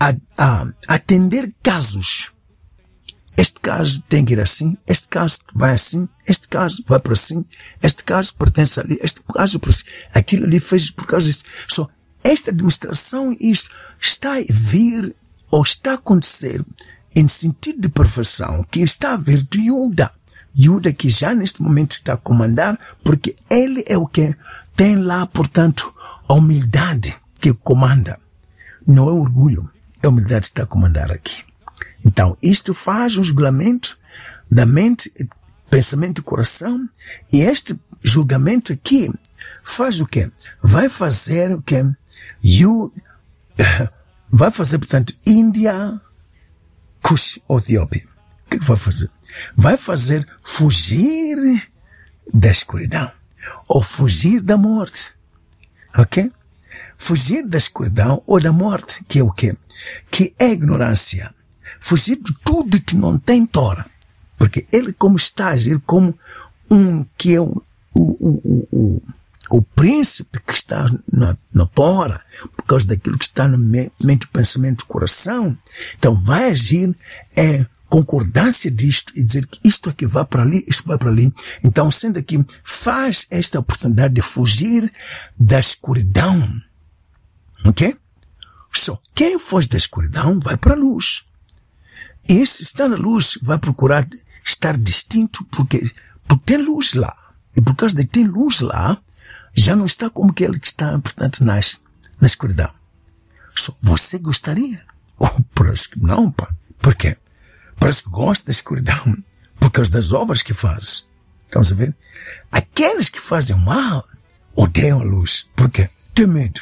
a, 0.00 0.14
a 0.36 0.66
atender 0.88 1.54
casos. 1.62 2.32
Este 3.36 3.60
caso 3.60 4.02
tem 4.08 4.24
que 4.24 4.32
ir 4.32 4.40
assim, 4.40 4.76
este 4.88 5.06
caso 5.06 5.38
vai 5.54 5.72
assim, 5.72 6.08
este 6.26 6.48
caso 6.48 6.82
vai 6.84 6.98
para 6.98 7.12
assim, 7.12 7.44
este 7.80 8.02
caso 8.02 8.34
pertence 8.34 8.80
ali, 8.80 8.98
este 9.00 9.22
caso 9.32 9.60
por 9.60 9.70
assim, 9.70 9.84
aquilo 10.12 10.44
ali 10.44 10.58
fez 10.58 10.90
por 10.90 11.06
causa 11.06 11.28
disso. 11.28 11.44
Só 11.68 11.88
esta 12.24 12.50
administração, 12.50 13.36
isto 13.38 13.70
está 14.00 14.32
a 14.34 14.44
vir 14.50 15.14
ou 15.48 15.62
está 15.62 15.92
a 15.92 15.94
acontecer 15.94 16.60
em 17.14 17.28
sentido 17.28 17.82
de 17.82 17.88
perfeição 17.88 18.64
que 18.68 18.80
está 18.80 19.12
a 19.12 19.16
vir 19.16 19.44
de 19.44 19.60
Yuda. 19.68 20.10
Yuda 20.58 20.92
que 20.92 21.08
já 21.08 21.34
neste 21.34 21.62
momento 21.62 21.92
está 21.92 22.14
a 22.14 22.18
comandar 22.18 22.78
porque 23.02 23.36
ele 23.48 23.84
é 23.86 23.96
o 23.96 24.06
que 24.06 24.36
tem 24.76 24.96
lá, 24.96 25.26
portanto, 25.26 25.92
a 26.28 26.34
humildade 26.34 27.16
que 27.40 27.52
comanda. 27.52 28.18
Não 28.86 29.08
é 29.08 29.12
orgulho, 29.12 29.70
é 30.02 30.06
a 30.06 30.10
humildade 30.10 30.46
que 30.46 30.52
está 30.52 30.62
a 30.64 30.66
comandar 30.66 31.10
aqui. 31.10 31.42
Então, 32.04 32.36
isto 32.42 32.74
faz 32.74 33.16
um 33.16 33.22
julgamento 33.22 33.98
da 34.50 34.66
mente, 34.66 35.12
pensamento 35.70 36.20
e 36.20 36.22
coração, 36.24 36.88
e 37.32 37.40
este 37.40 37.78
julgamento 38.02 38.72
aqui 38.72 39.10
faz 39.62 40.00
o 40.00 40.06
quê? 40.06 40.30
Vai 40.62 40.88
fazer 40.88 41.54
o 41.54 41.62
quê? 41.62 41.84
You, 42.42 42.92
vai 44.28 44.50
fazer, 44.50 44.78
portanto, 44.78 45.14
Índia, 45.24 46.00
Kush, 47.02 47.40
Etiópia. 47.48 48.11
Que 48.58 48.64
vai 48.64 48.76
fazer? 48.76 49.10
Vai 49.56 49.76
fazer 49.76 50.26
fugir 50.42 51.68
da 52.32 52.48
escuridão 52.48 53.10
ou 53.68 53.82
fugir 53.82 54.40
da 54.40 54.56
morte. 54.56 55.12
Ok? 55.96 56.30
Fugir 56.96 57.46
da 57.46 57.58
escuridão 57.58 58.22
ou 58.26 58.40
da 58.40 58.52
morte, 58.52 59.02
que 59.08 59.18
é 59.18 59.22
o 59.22 59.30
quê? 59.30 59.56
Que 60.10 60.34
é 60.38 60.52
ignorância. 60.52 61.34
Fugir 61.80 62.16
de 62.16 62.32
tudo 62.44 62.80
que 62.80 62.96
não 62.96 63.18
tem 63.18 63.44
Tora. 63.44 63.86
Porque 64.38 64.66
ele 64.72 64.92
como 64.92 65.16
está 65.16 65.48
a 65.48 65.52
agir 65.52 65.80
como 65.80 66.16
um 66.70 67.04
que 67.16 67.34
é 67.34 67.40
o, 67.40 67.62
o, 67.94 68.00
o, 68.00 68.68
o, 68.72 69.02
o 69.50 69.62
príncipe 69.62 70.40
que 70.46 70.54
está 70.54 70.90
na, 71.12 71.36
na 71.52 71.66
Tora, 71.66 72.20
por 72.56 72.64
causa 72.64 72.86
daquilo 72.86 73.18
que 73.18 73.24
está 73.24 73.46
no 73.46 73.58
mente, 73.58 74.26
pensamento, 74.28 74.86
coração. 74.86 75.56
Então 75.98 76.14
vai 76.14 76.50
agir 76.50 76.96
é 77.36 77.66
concordância 77.92 78.70
disto 78.70 79.12
e 79.14 79.22
dizer 79.22 79.46
que 79.46 79.60
isto 79.62 79.90
aqui 79.90 80.06
vai 80.06 80.24
para 80.24 80.40
ali, 80.40 80.64
isto 80.66 80.88
vai 80.88 80.96
para 80.96 81.10
ali. 81.10 81.30
Então, 81.62 81.90
sendo 81.90 82.18
aqui, 82.18 82.42
faz 82.64 83.26
esta 83.28 83.60
oportunidade 83.60 84.14
de 84.14 84.22
fugir 84.22 84.90
da 85.38 85.60
escuridão. 85.60 86.42
Ok? 87.66 87.94
Só 88.72 88.98
quem 89.14 89.38
foge 89.38 89.68
da 89.68 89.76
escuridão 89.76 90.40
vai 90.40 90.56
para 90.56 90.72
a 90.72 90.76
luz. 90.76 91.26
E 92.26 92.32
esse 92.38 92.62
está 92.62 92.88
na 92.88 92.96
luz 92.96 93.38
vai 93.42 93.58
procurar 93.58 94.08
estar 94.42 94.74
distinto 94.78 95.44
porque, 95.52 95.92
porque 96.26 96.44
tem 96.46 96.64
luz 96.64 96.94
lá. 96.94 97.14
E 97.54 97.60
por 97.60 97.76
causa 97.76 97.94
de 97.94 98.06
ter 98.06 98.26
luz 98.26 98.60
lá, 98.60 98.96
já 99.52 99.76
não 99.76 99.84
está 99.84 100.08
como 100.08 100.30
aquele 100.30 100.58
que 100.58 100.66
está, 100.66 100.98
portanto, 100.98 101.44
nas, 101.44 101.82
na 102.18 102.26
escuridão. 102.26 102.72
Só 103.54 103.76
você 103.82 104.16
gostaria? 104.16 104.82
Oh, 105.18 105.28
que 105.28 106.00
não, 106.00 106.32
pá. 106.32 106.48
Por 106.78 106.94
quê? 106.94 107.18
Parece 107.82 108.04
que 108.04 108.10
gosta 108.10 108.46
da 108.46 108.52
escuridão 108.52 109.24
por 109.58 109.72
causa 109.72 109.90
das 109.90 110.12
obras 110.12 110.40
que 110.40 110.54
faz. 110.54 111.04
Estamos 111.46 111.72
a 111.72 111.74
ver? 111.74 111.92
Aqueles 112.52 113.10
que 113.10 113.18
fazem 113.18 113.56
mal 113.56 114.06
odeiam 114.54 115.00
a 115.00 115.02
luz. 115.02 115.48
Por 115.56 115.68
quê? 115.68 115.90
Tem 116.14 116.28
medo. 116.28 116.60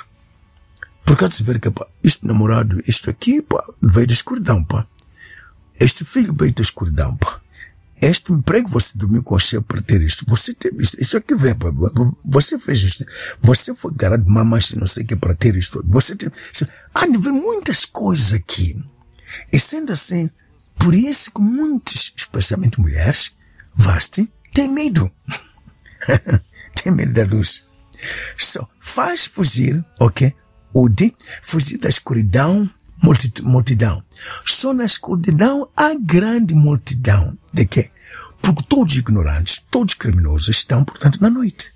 Por 1.05 1.19
causa 1.19 1.37
de 1.37 1.43
ver 1.43 1.61
que, 1.61 1.71
pá, 1.71 1.87
este 2.03 2.27
namorado, 2.27 2.81
isto 2.89 3.11
aqui, 3.11 3.43
pá, 3.43 3.63
veio 3.83 4.07
da 4.07 4.15
escuridão, 4.15 4.65
pá. 4.65 4.87
Este 5.79 6.07
filho 6.07 6.35
veio 6.35 6.55
da 6.55 6.63
escuridão, 6.63 7.15
pá. 7.19 7.39
Este 8.01 8.33
emprego 8.33 8.71
você 8.71 8.97
dormiu 8.97 9.23
com 9.23 9.35
o 9.35 9.39
chefe 9.39 9.65
para 9.65 9.83
ter 9.83 10.01
isto. 10.01 10.25
Você 10.27 10.55
teve 10.55 10.83
isto. 10.83 10.99
Isso 11.03 11.19
aqui 11.19 11.35
vem, 11.35 11.55
pá. 11.55 11.69
Você 12.25 12.59
fez 12.59 12.79
isto. 12.79 13.05
Você 13.43 13.75
foi 13.75 13.93
garado 13.93 14.25
de 14.25 14.31
mamãe, 14.31 14.63
não 14.75 14.87
sei 14.87 15.05
o 15.05 15.07
que, 15.07 15.17
para 15.17 15.35
ter 15.35 15.55
isto. 15.55 15.85
Você 15.87 16.17
teve... 16.17 16.33
Há 16.95 17.07
muitas 17.07 17.85
coisas 17.85 18.33
aqui. 18.33 18.83
E 19.53 19.59
sendo 19.59 19.93
assim, 19.93 20.31
por 20.81 20.95
isso 20.95 21.31
que 21.31 21.41
muitos, 21.41 22.13
especialmente 22.17 22.81
mulheres, 22.81 23.37
vaste, 23.75 24.31
têm 24.53 24.67
medo. 24.67 25.11
tem 26.83 26.93
medo 26.93 27.13
da 27.13 27.25
luz. 27.25 27.65
Só 28.37 28.67
faz 28.81 29.27
fugir, 29.27 29.85
ok? 29.99 30.35
O 30.73 30.89
de 30.89 31.15
fugir 31.43 31.79
da 31.79 31.89
escuridão, 31.89 32.69
multidão. 33.43 34.03
Só 34.45 34.73
na 34.73 34.85
escuridão 34.85 35.69
há 35.77 35.95
grande 35.95 36.55
multidão. 36.55 37.37
De 37.53 37.67
quê? 37.67 37.91
Porque 38.41 38.63
todos 38.67 38.97
ignorantes, 38.97 39.65
todos 39.71 39.95
criminosos 39.95 40.49
estão, 40.49 40.83
portanto, 40.85 41.21
na 41.21 41.29
noite. 41.29 41.75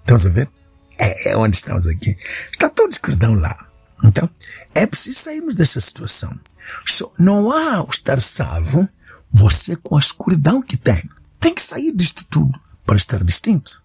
Estamos 0.00 0.26
a 0.26 0.28
ver? 0.28 0.50
É, 0.98 1.30
é 1.30 1.36
onde 1.36 1.56
estamos 1.56 1.86
aqui. 1.86 2.16
Está 2.50 2.68
toda 2.68 2.90
escuridão 2.90 3.34
lá. 3.34 3.69
Então, 4.04 4.28
é 4.74 4.86
preciso 4.86 5.20
sairmos 5.20 5.54
dessa 5.54 5.80
situação. 5.80 6.38
So, 6.86 7.12
não 7.18 7.52
há 7.52 7.84
estar 7.88 8.20
salvo 8.20 8.88
você 9.30 9.76
com 9.76 9.96
a 9.96 10.00
escuridão 10.00 10.62
que 10.62 10.76
tem. 10.76 11.08
Tem 11.38 11.54
que 11.54 11.62
sair 11.62 11.92
disto 11.92 12.24
tudo 12.28 12.58
para 12.84 12.96
estar 12.96 13.22
distinto. 13.22 13.82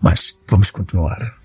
Mas 0.00 0.36
vamos 0.48 0.70
continuar. 0.70 1.36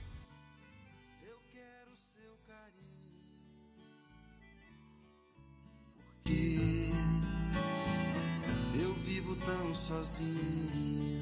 Eu 8.73 8.93
vivo 9.05 9.35
tão 9.37 9.75
sozinho. 9.75 11.20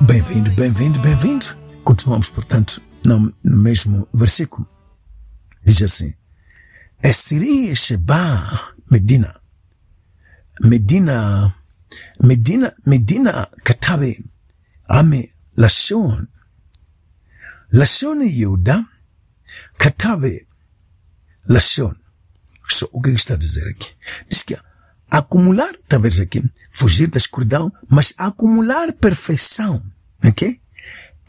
Bem-vindo, 0.00 0.50
bem-vindo, 0.52 0.98
bem-vindo. 1.00 1.46
Continuamos, 1.82 2.28
portanto, 2.28 2.82
no, 3.04 3.32
no 3.42 3.56
mesmo 3.58 4.08
versículo. 4.12 4.68
Diz 5.64 5.82
assim, 5.82 6.14
Essiri 7.02 7.74
Sheba 7.74 8.74
Medina. 8.90 9.40
Medina, 10.60 11.54
Medina, 12.22 12.74
Medina 12.86 13.48
katabe 13.64 14.24
ame 14.88 15.34
lashon. 15.56 16.28
Lashon 17.72 18.22
Yehuda 18.22 18.84
katabe 19.78 20.46
lashon. 21.48 21.94
So, 22.68 22.88
o 22.92 23.02
que 23.02 23.10
está 23.10 23.34
a 23.34 23.36
dizer 23.36 23.68
aqui? 23.68 23.90
Acumular, 25.10 25.74
talvez 25.88 26.18
aqui, 26.18 26.42
fugir 26.70 27.08
da 27.08 27.18
escuridão, 27.18 27.72
mas 27.88 28.12
acumular 28.16 28.92
perfeição. 28.92 29.82
Ok? 30.24 30.60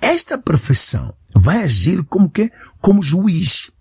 Esta 0.02 0.38
perfeição 0.38 1.14
vai 1.34 1.64
agir 1.64 2.04
como 2.04 2.30
que? 2.30 2.52
Como 2.80 3.02
juiz. 3.02 3.72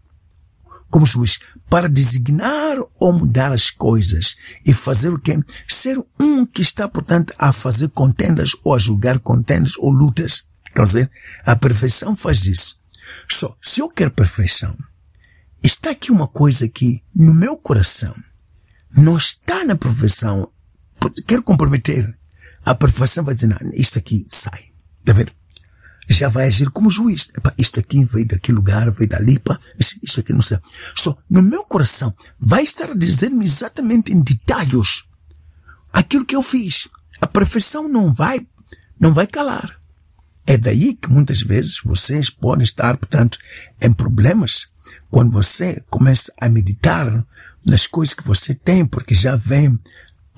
Como 0.90 1.06
juiz. 1.06 1.38
Para 1.68 1.88
designar 1.88 2.76
ou 2.98 3.12
mudar 3.12 3.52
as 3.52 3.70
coisas. 3.70 4.36
E 4.64 4.72
fazer 4.72 5.10
o 5.10 5.18
quê? 5.18 5.38
Ser 5.66 5.98
um 6.18 6.44
que 6.44 6.62
está, 6.62 6.88
portanto, 6.88 7.32
a 7.38 7.52
fazer 7.52 7.88
contendas 7.88 8.52
ou 8.62 8.74
a 8.74 8.78
julgar 8.78 9.18
contendas 9.18 9.76
ou 9.78 9.90
lutas. 9.90 10.46
Quer 10.74 10.84
dizer, 10.84 11.10
a 11.44 11.54
perfeição 11.54 12.16
faz 12.16 12.44
isso. 12.44 12.78
Só, 13.28 13.56
se 13.62 13.80
eu 13.80 13.88
quero 13.88 14.10
perfeição, 14.10 14.76
está 15.62 15.90
aqui 15.90 16.10
uma 16.10 16.26
coisa 16.26 16.68
que 16.68 17.02
no 17.14 17.32
meu 17.32 17.56
coração 17.56 18.14
não 18.96 19.16
está 19.16 19.64
na 19.64 19.76
profissão. 19.76 20.50
Quero 21.26 21.42
comprometer. 21.42 22.16
A 22.64 22.74
profissão 22.74 23.24
vai 23.24 23.34
dizer, 23.34 23.48
não, 23.48 23.58
isto 23.74 23.98
aqui 23.98 24.24
sai. 24.28 24.72
Está? 25.06 25.32
Já 26.08 26.28
vai 26.28 26.46
agir 26.46 26.70
como 26.70 26.90
juiz. 26.90 27.30
Epa, 27.36 27.52
isto 27.58 27.80
aqui 27.80 28.04
veio 28.04 28.26
daquele 28.26 28.56
lugar, 28.56 28.90
veio 28.90 29.08
dali, 29.08 29.38
pá, 29.38 29.58
isto 29.78 30.20
aqui 30.20 30.32
não 30.32 30.42
sei. 30.42 30.58
Só 30.94 31.16
no 31.28 31.42
meu 31.42 31.64
coração 31.64 32.14
vai 32.38 32.62
estar 32.62 32.94
dizendo-me 32.94 33.44
exatamente 33.44 34.12
em 34.12 34.22
detalhes 34.22 35.04
aquilo 35.92 36.24
que 36.24 36.36
eu 36.36 36.42
fiz. 36.42 36.88
A 37.20 37.26
perfeição 37.26 37.88
não 37.88 38.12
vai, 38.12 38.46
não 38.98 39.12
vai 39.12 39.26
calar. 39.26 39.80
É 40.46 40.58
daí 40.58 40.94
que 40.94 41.10
muitas 41.10 41.42
vezes 41.42 41.80
vocês 41.82 42.28
podem 42.28 42.64
estar, 42.64 42.96
portanto, 42.98 43.38
em 43.80 43.92
problemas 43.92 44.68
quando 45.10 45.30
você 45.30 45.82
começa 45.88 46.32
a 46.38 46.48
meditar 46.48 47.26
nas 47.64 47.86
coisas 47.86 48.14
que 48.14 48.24
você 48.24 48.54
tem, 48.54 48.86
porque 48.86 49.14
já 49.14 49.36
vem 49.36 49.78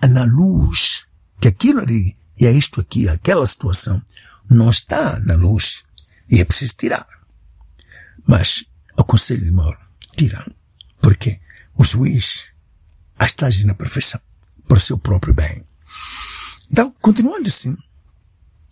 na 0.02 0.24
luz 0.24 1.06
que 1.40 1.48
aquilo 1.48 1.80
ali 1.80 2.16
e 2.38 2.46
é 2.46 2.52
isto 2.52 2.80
aqui, 2.80 3.08
aquela 3.08 3.46
situação, 3.46 4.02
não 4.48 4.68
está 4.68 5.18
na 5.20 5.34
luz 5.34 5.84
e 6.28 6.40
é 6.40 6.44
preciso 6.44 6.76
tirar. 6.76 7.06
Mas 8.26 8.66
aconselho 8.96 9.44
de 9.44 9.50
moro, 9.50 9.78
tira. 10.16 10.46
Porque 11.00 11.40
o 11.74 11.82
juiz 11.82 12.44
está 13.18 13.48
na 13.64 13.74
perfeição, 13.74 14.20
para 14.68 14.76
o 14.76 14.80
seu 14.80 14.98
próprio 14.98 15.32
bem. 15.32 15.64
Então, 16.70 16.94
continuando 17.00 17.48
assim, 17.48 17.76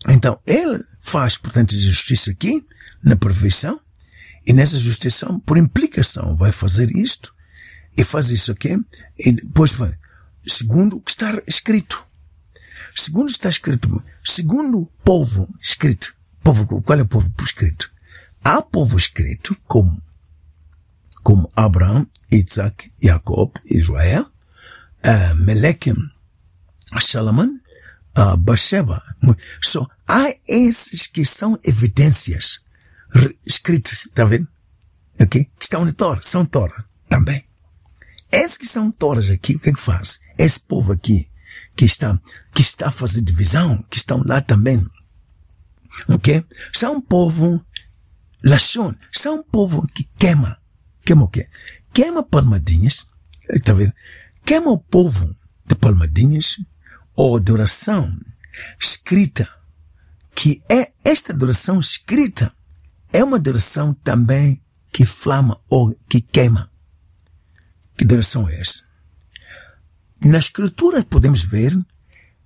então, 0.09 0.39
ele 0.47 0.85
faz, 1.01 1.39
portanto, 1.39 1.75
a 1.75 1.79
justiça 1.79 2.31
aqui, 2.31 2.67
na 3.03 3.17
perfeição, 3.17 3.81
e 4.47 4.53
nessa 4.53 4.79
justiça, 4.79 5.27
por 5.47 5.57
implicação, 5.57 6.37
vai 6.37 6.53
fazer 6.53 6.95
isto, 6.95 7.34
e 7.97 8.05
faz 8.05 8.31
isso 8.31 8.53
aqui, 8.53 8.79
e 9.19 9.33
depois 9.33 9.73
vai, 9.73 9.97
segundo 10.47 10.97
o 10.97 11.01
que 11.01 11.11
está 11.11 11.41
escrito. 11.47 12.05
Segundo 12.95 13.29
está 13.29 13.49
escrito, 13.49 14.03
segundo 14.25 14.87
povo 15.05 15.53
escrito, 15.61 16.15
povo, 16.43 16.81
qual 16.83 16.99
é 16.99 17.03
o 17.03 17.07
povo 17.07 17.33
escrito? 17.43 17.91
Há 18.43 18.63
povo 18.63 18.97
escrito 18.97 19.57
como, 19.65 20.01
como 21.23 21.51
Abraão, 21.57 22.07
Isaac, 22.31 22.93
Jacob, 23.03 23.53
Israel, 23.65 24.31
uh, 25.05 25.35
Meleque, 25.37 25.93
Salomão, 27.01 27.61
uh. 28.17 29.37
Só 29.61 29.89
há 30.07 30.35
esses 30.47 31.07
que 31.07 31.25
são 31.25 31.59
evidências 31.65 32.63
escritas, 33.47 34.09
tá 34.15 34.25
vendo? 34.25 34.49
Ok? 35.19 35.45
Que 35.45 35.65
estão 35.65 35.85
na 35.85 35.93
Torá, 35.93 36.21
são 36.23 36.45
Torá 36.45 36.85
também. 37.09 37.45
Esses 38.35 38.59
que 38.59 38.67
são 38.67 38.91
Toras 38.91 39.31
aqui, 39.31 39.55
o 39.55 39.61
que 39.61 39.71
é 39.71 39.73
que 39.73 39.81
faz? 39.81 40.19
Esse 40.37 40.59
povo 40.59 40.91
aqui, 40.91 41.31
que 41.77 41.85
está, 41.85 42.21
que 42.53 42.63
está 42.63 42.91
fazer 42.91 43.23
divisão, 43.23 43.81
que 43.89 43.97
estão 43.97 44.25
lá 44.27 44.41
também, 44.41 44.85
ok? 46.09 46.45
São 46.73 47.01
povo, 47.01 47.65
Lachon, 48.43 48.93
são 49.13 49.41
povo 49.45 49.87
que 49.87 50.03
queima, 50.19 50.59
queima 51.07 51.23
o 51.23 51.29
quê? 51.29 51.49
Queima 51.93 52.25
palmadinhas, 52.25 53.07
tá 53.63 53.73
vendo? 53.73 53.93
Queima 54.45 54.73
o 54.73 54.79
povo 54.79 55.37
de 55.65 55.77
palmadinhas, 55.77 56.57
ou 57.15 57.37
adoração 57.37 58.19
escrita, 58.81 59.49
que 60.35 60.61
é 60.69 60.91
esta 61.05 61.33
adoração 61.33 61.79
escrita, 61.79 62.53
é 63.13 63.23
uma 63.23 63.37
adoração 63.37 63.95
também 63.95 64.61
que 64.93 65.07
flama 65.07 65.61
ou 65.71 65.95
que 66.09 66.21
queima. 66.21 66.74
Que 67.97 68.05
adoração 68.05 68.49
é 68.49 68.61
essa? 68.61 68.85
Na 70.25 70.39
escritura 70.39 71.05
podemos 71.05 71.45
ver 71.45 71.77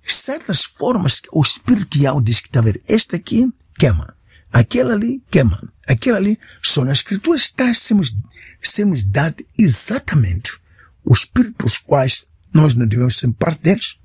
certas 0.05 0.63
formas 0.63 1.19
que 1.19 1.29
o 1.31 1.41
espiritual 1.41 2.21
diz 2.21 2.41
que 2.41 2.47
está 2.47 2.59
a 2.59 2.63
ver. 2.63 2.81
Este 2.87 3.15
aqui 3.15 3.51
queima. 3.77 4.15
Aquele 4.51 4.91
ali 4.91 5.23
queima. 5.29 5.61
Aquele 5.87 6.17
ali. 6.17 6.39
Só 6.61 6.83
na 6.83 6.93
escritura 6.93 7.37
está 7.37 7.73
sermos, 7.73 8.15
sermos 8.61 9.03
dado 9.03 9.45
exatamente 9.57 10.59
os 11.03 11.21
espíritos 11.21 11.77
quais 11.77 12.25
nós 12.53 12.73
não 12.73 12.87
devemos 12.87 13.17
ser 13.17 13.31
parte 13.33 13.61
deles. 13.61 13.99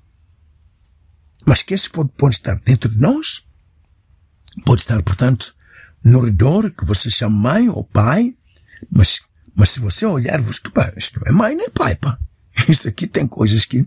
Mas 1.47 1.63
que 1.63 1.75
esse 1.75 1.91
pode, 1.91 2.11
pode 2.17 2.37
estar 2.37 2.57
dentro 2.61 2.89
de 2.89 2.99
nós. 2.99 3.47
Pode 4.65 4.83
estar, 4.83 5.03
portanto, 5.03 5.55
no 6.03 6.21
redor, 6.21 6.71
que 6.71 6.85
você 6.85 7.11
chama 7.11 7.53
mãe 7.55 7.69
ou 7.69 7.85
pai. 7.85 8.35
Mas, 8.91 9.23
mas 9.55 9.71
se 9.71 9.81
você 9.81 10.05
olhar, 10.05 10.41
você, 10.41 10.61
pá, 10.73 10.93
isto 10.97 11.21
não 11.21 11.27
é 11.27 11.33
mãe 11.33 11.57
nem 11.57 11.71
pai, 11.71 11.95
pá. 11.95 12.19
Isso 12.69 12.89
aqui 12.89 13.07
tem 13.07 13.27
coisas 13.27 13.65
que, 13.65 13.87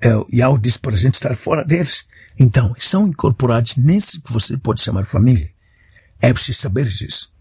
é, 0.00 0.08
e 0.32 0.42
ao 0.42 0.58
disse 0.58 0.78
para 0.78 0.94
a 0.94 0.98
gente 0.98 1.14
estar 1.14 1.34
fora 1.36 1.64
deles. 1.64 2.06
Então, 2.38 2.74
são 2.78 3.06
incorporados 3.06 3.76
nesse 3.76 4.20
que 4.20 4.32
você 4.32 4.56
pode 4.58 4.80
chamar 4.80 5.06
família. 5.06 5.50
É 6.20 6.32
preciso 6.32 6.60
saber 6.60 6.84
disso. 6.84 7.32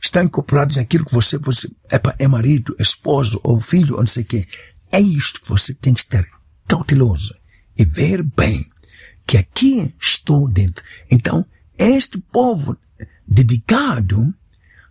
Estão 0.00 0.22
incorporados 0.22 0.76
naquilo 0.76 1.04
que 1.04 1.12
você, 1.12 1.38
você 1.38 1.68
é, 1.90 2.00
é 2.24 2.28
marido, 2.28 2.76
esposo 2.78 3.40
ou 3.42 3.60
filho, 3.60 3.94
ou 3.94 4.00
não 4.00 4.06
sei 4.06 4.22
o 4.22 4.26
quê. 4.26 4.46
É 4.92 5.00
isto 5.00 5.40
que 5.40 5.48
você 5.48 5.74
tem 5.74 5.94
que 5.94 6.00
estar 6.00 6.24
cauteloso 6.68 7.34
e 7.76 7.84
ver 7.84 8.22
bem 8.22 8.64
que 9.26 9.36
aqui 9.36 9.92
estou 10.00 10.48
dentro. 10.48 10.84
Então, 11.10 11.44
este 11.76 12.18
povo 12.18 12.76
dedicado 13.26 14.32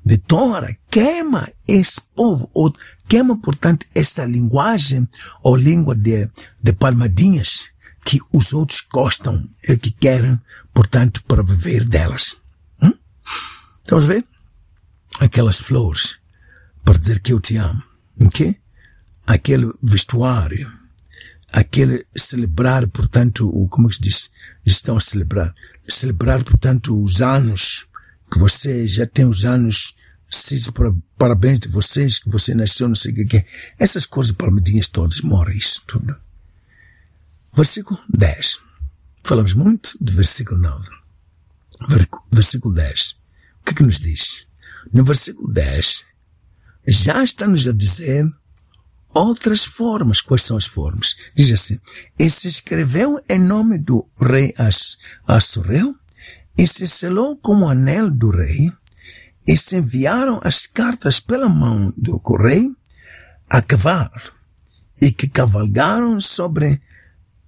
de 0.06 0.18
Torah 0.18 0.76
queima 0.90 1.50
esse 1.68 2.00
povo, 2.16 2.50
ou 2.54 2.74
queima, 3.08 3.38
portanto, 3.42 3.86
esta 3.96 4.24
linguagem 4.24 5.08
ou 5.42 5.56
língua 5.56 5.96
de, 5.96 6.30
de 6.62 6.74
palmadinhas 6.74 7.66
que 8.06 8.20
os 8.32 8.54
outros 8.54 8.86
gostam 8.92 9.44
e 9.68 9.76
que 9.78 9.92
querem, 9.92 10.40
portanto, 10.74 11.24
para 11.24 11.42
viver 11.42 11.86
delas. 11.86 12.38
Hum? 12.82 12.94
Estamos 13.82 14.06
a 14.06 14.08
ver? 14.08 14.26
Aquelas 15.20 15.60
flores 15.60 16.18
para 16.84 17.00
dizer 17.00 17.20
que 17.22 17.34
eu 17.34 17.40
te 17.40 17.58
amo. 17.58 17.82
Ok? 18.22 18.56
Aquele 19.26 19.72
vestuário 19.82 20.72
aquele 21.56 22.06
celebrar, 22.14 22.86
portanto, 22.90 23.48
o, 23.48 23.68
como 23.70 23.88
é 23.88 23.90
que 23.90 23.96
se 23.96 24.02
diz? 24.02 24.30
Estão 24.66 24.98
a 24.98 25.00
celebrar. 25.00 25.56
Celebrar, 25.88 26.44
portanto, 26.44 27.02
os 27.02 27.22
anos 27.22 27.88
que 28.32 28.40
você 28.40 28.88
já 28.88 29.06
tem 29.06 29.26
os 29.26 29.46
anos, 29.46 29.96
seja 30.30 30.72
para, 30.72 30.94
parabéns 31.18 31.60
de 31.60 31.68
vocês, 31.68 32.20
que 32.20 32.30
você 32.30 32.54
nasceu, 32.54 32.88
não 32.88 32.96
sei 32.96 33.12
o 33.12 33.28
que, 33.28 33.46
Essas 33.78 34.06
coisas 34.06 34.34
palmadinhas 34.34 34.88
todas, 34.88 35.22
morre 35.22 35.58
isso 35.58 35.84
tudo. 35.88 36.16
Versículo 37.56 38.00
10. 38.10 38.60
Falamos 39.24 39.54
muito 39.54 39.98
do 40.02 40.12
versículo 40.14 40.60
9. 40.60 40.90
Versículo 42.32 42.74
10. 42.74 43.12
O 43.12 43.66
que, 43.66 43.72
é 43.72 43.74
que 43.74 43.84
nos 43.84 44.00
diz? 44.00 44.46
No 44.94 45.04
versículo 45.04 45.52
10, 45.52 46.06
já 46.88 47.24
está-nos 47.24 47.68
a 47.68 47.72
dizer 47.72 48.30
outras 49.14 49.64
formas. 49.66 50.22
Quais 50.22 50.44
são 50.44 50.58
as 50.58 50.66
formas? 50.66 51.16
Diz 51.34 51.52
assim, 51.52 51.80
e 52.20 52.30
se 52.30 52.48
escreveu 52.48 53.24
em 53.28 53.40
nome 53.40 53.80
do 53.80 54.08
rei 54.20 54.54
Assureu, 55.26 55.96
e 56.58 56.66
se 56.68 56.88
selou 56.88 57.38
como 57.38 57.68
anel 57.68 58.10
do 58.10 58.30
rei, 58.30 58.72
e 59.48 59.56
se 59.58 59.78
enviaram 59.78 60.40
as 60.44 60.66
cartas 60.66 61.20
pela 61.20 61.48
mão 61.48 61.94
do 61.98 62.20
correio 62.20 62.76
a 63.50 63.62
cavalo, 63.62 64.34
e 65.00 65.12
que 65.12 65.28
cavalgaram 65.28 66.20
sobre 66.20 66.82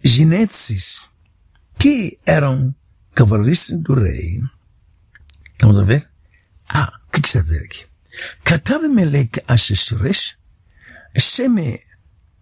ginetes, 0.04 1.12
que 1.80 2.20
eram 2.26 2.76
cavalistas 3.16 3.80
do 3.80 3.96
rei. 3.96 4.42
Vamos 5.60 5.80
a 5.80 5.84
ver? 5.84 6.08
Ah, 6.70 6.92
o 7.08 7.12
que, 7.12 7.22
que 7.22 7.28
está 7.28 7.40
a 7.40 7.44
dizer 7.44 7.64
aqui? 7.64 7.86
Katab 8.44 8.84
Melek 8.88 9.42
Asheshuresh, 9.48 10.38
Sheme 11.16 11.80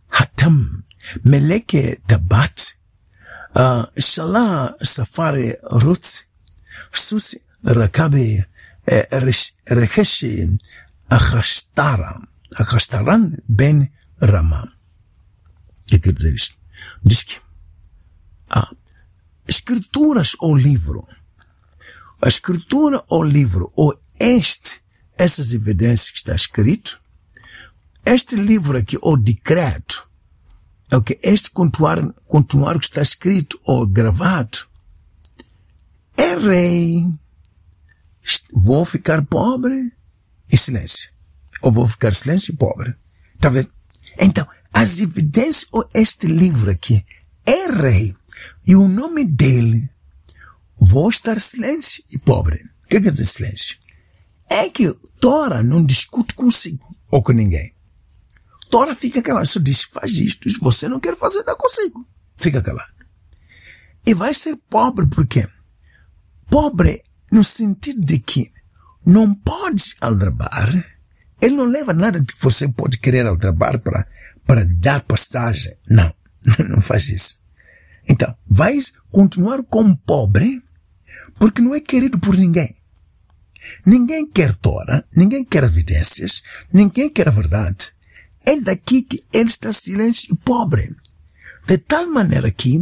Hatam 0.10 0.84
Meleke 1.24 2.02
Tabat 2.08 2.76
uh, 3.56 3.86
Shala 4.00 4.76
Safari 4.84 5.56
Susi 7.00 7.42
Rakabe 7.64 8.46
Rekeshi 9.68 10.58
Achastara 11.10 12.22
Achastaran 12.60 13.38
Ben 13.48 13.92
Rama. 14.22 14.64
O 14.64 15.86
que 15.88 16.00
quer 16.00 16.14
dizer 16.14 16.34
isto? 16.34 16.56
Diz 17.04 17.24
que 17.24 17.40
ah, 18.50 18.72
escrituras 19.48 20.36
ou 20.40 20.56
livro, 20.56 21.08
a 22.22 22.28
escritura 22.28 23.04
ou 23.08 23.24
livro, 23.24 23.72
ou 23.76 23.94
este, 24.20 24.82
essas 25.18 25.54
evidências 25.54 26.12
que 26.12 26.18
está 26.18 26.36
escrito, 26.36 27.00
este 28.06 28.36
livro 28.36 28.78
aqui, 28.78 28.98
ou 29.02 29.18
decreto, 29.18 30.08
é 30.90 30.98
o 30.98 31.02
que 31.02 31.20
este 31.24 31.50
continuar, 31.50 32.02
continuar 32.28 32.78
que 32.80 32.86
está 32.86 33.02
escrito 33.02 33.60
ou 33.64 33.88
gravado, 33.88 34.60
é 36.18 36.36
rei. 36.36 37.08
Vou 38.54 38.86
ficar 38.86 39.26
pobre 39.26 39.92
em 40.52 40.58
silêncio. 40.58 41.10
ou 41.62 41.72
vou 41.72 41.88
ficar 41.88 42.14
silêncio 42.14 42.54
e 42.54 42.58
pobre. 42.58 42.96
Tá 43.40 43.50
vendo? 43.50 43.70
Então, 44.20 44.48
as 44.72 45.00
evidências, 45.00 45.68
ou 45.72 45.90
este 45.94 46.28
livro 46.28 46.70
aqui, 46.70 47.06
é 47.46 47.68
rei. 47.72 48.16
E 48.68 48.76
o 48.76 48.88
nome 48.88 49.26
dele, 49.26 49.90
vou 50.78 51.10
estar 51.10 51.40
silêncio 51.40 52.04
e 52.12 52.20
pobre. 52.20 52.58
O 52.84 52.88
que 52.88 53.02
quer 53.02 53.12
dizer 53.12 53.26
silêncio? 53.26 53.78
É 54.50 54.70
que 54.70 54.94
Tora 55.20 55.64
não 55.64 55.86
discute 55.86 56.36
consigo 56.36 56.96
ou 57.10 57.24
com 57.24 57.32
ninguém. 57.32 57.74
Tora 58.70 58.96
fica 58.96 59.22
calado, 59.22 59.46
só 59.46 59.60
diz, 59.60 59.84
faz 59.84 60.18
isto, 60.18 60.50
você 60.60 60.88
não 60.88 61.00
quer 61.00 61.16
fazer, 61.16 61.44
dá 61.44 61.56
consigo. 61.56 62.06
Fica 62.36 62.62
calado. 62.62 62.94
E 64.06 64.14
vai 64.14 64.34
ser 64.34 64.56
pobre 64.70 65.08
por 65.08 65.26
quê? 65.26 65.48
Pobre 66.50 67.04
no 67.32 67.44
sentido 67.44 68.02
de 68.02 68.20
que 68.20 68.52
não 69.06 69.34
pode 69.36 69.96
aldrabar, 70.02 70.70
ele 71.42 71.56
não 71.56 71.66
leva 71.66 71.94
nada 71.94 72.24
que 72.24 72.34
você 72.40 72.68
pode 72.68 72.98
querer 72.98 73.26
aldrabar 73.26 73.80
para, 73.80 74.08
para 74.46 74.66
dar 74.66 75.02
passagem. 75.02 75.76
Não, 75.88 76.14
não 76.70 76.80
faz 76.80 77.10
isso. 77.10 77.40
Então, 78.08 78.38
vais 78.46 78.94
continuar 79.12 79.64
como 79.64 79.98
pobre, 79.98 80.62
porque 81.40 81.60
não 81.60 81.74
é 81.74 81.80
querido 81.80 82.20
por 82.20 82.38
ninguém. 82.38 82.76
Ninguém 83.84 84.28
quer 84.28 84.54
Tora, 84.54 85.04
ninguém 85.16 85.44
quer 85.44 85.64
evidências, 85.64 86.44
ninguém 86.72 87.10
quer 87.10 87.28
a 87.28 87.32
verdade. 87.32 87.94
É 88.46 88.60
daqui 88.62 89.02
que 89.02 89.24
ele 89.34 89.50
está 89.50 89.74
silêncio 89.74 90.34
e 90.34 90.38
pobre. 90.38 90.96
De 91.66 91.80
tal 91.80 92.06
maneira 92.06 92.52
que 92.52 92.80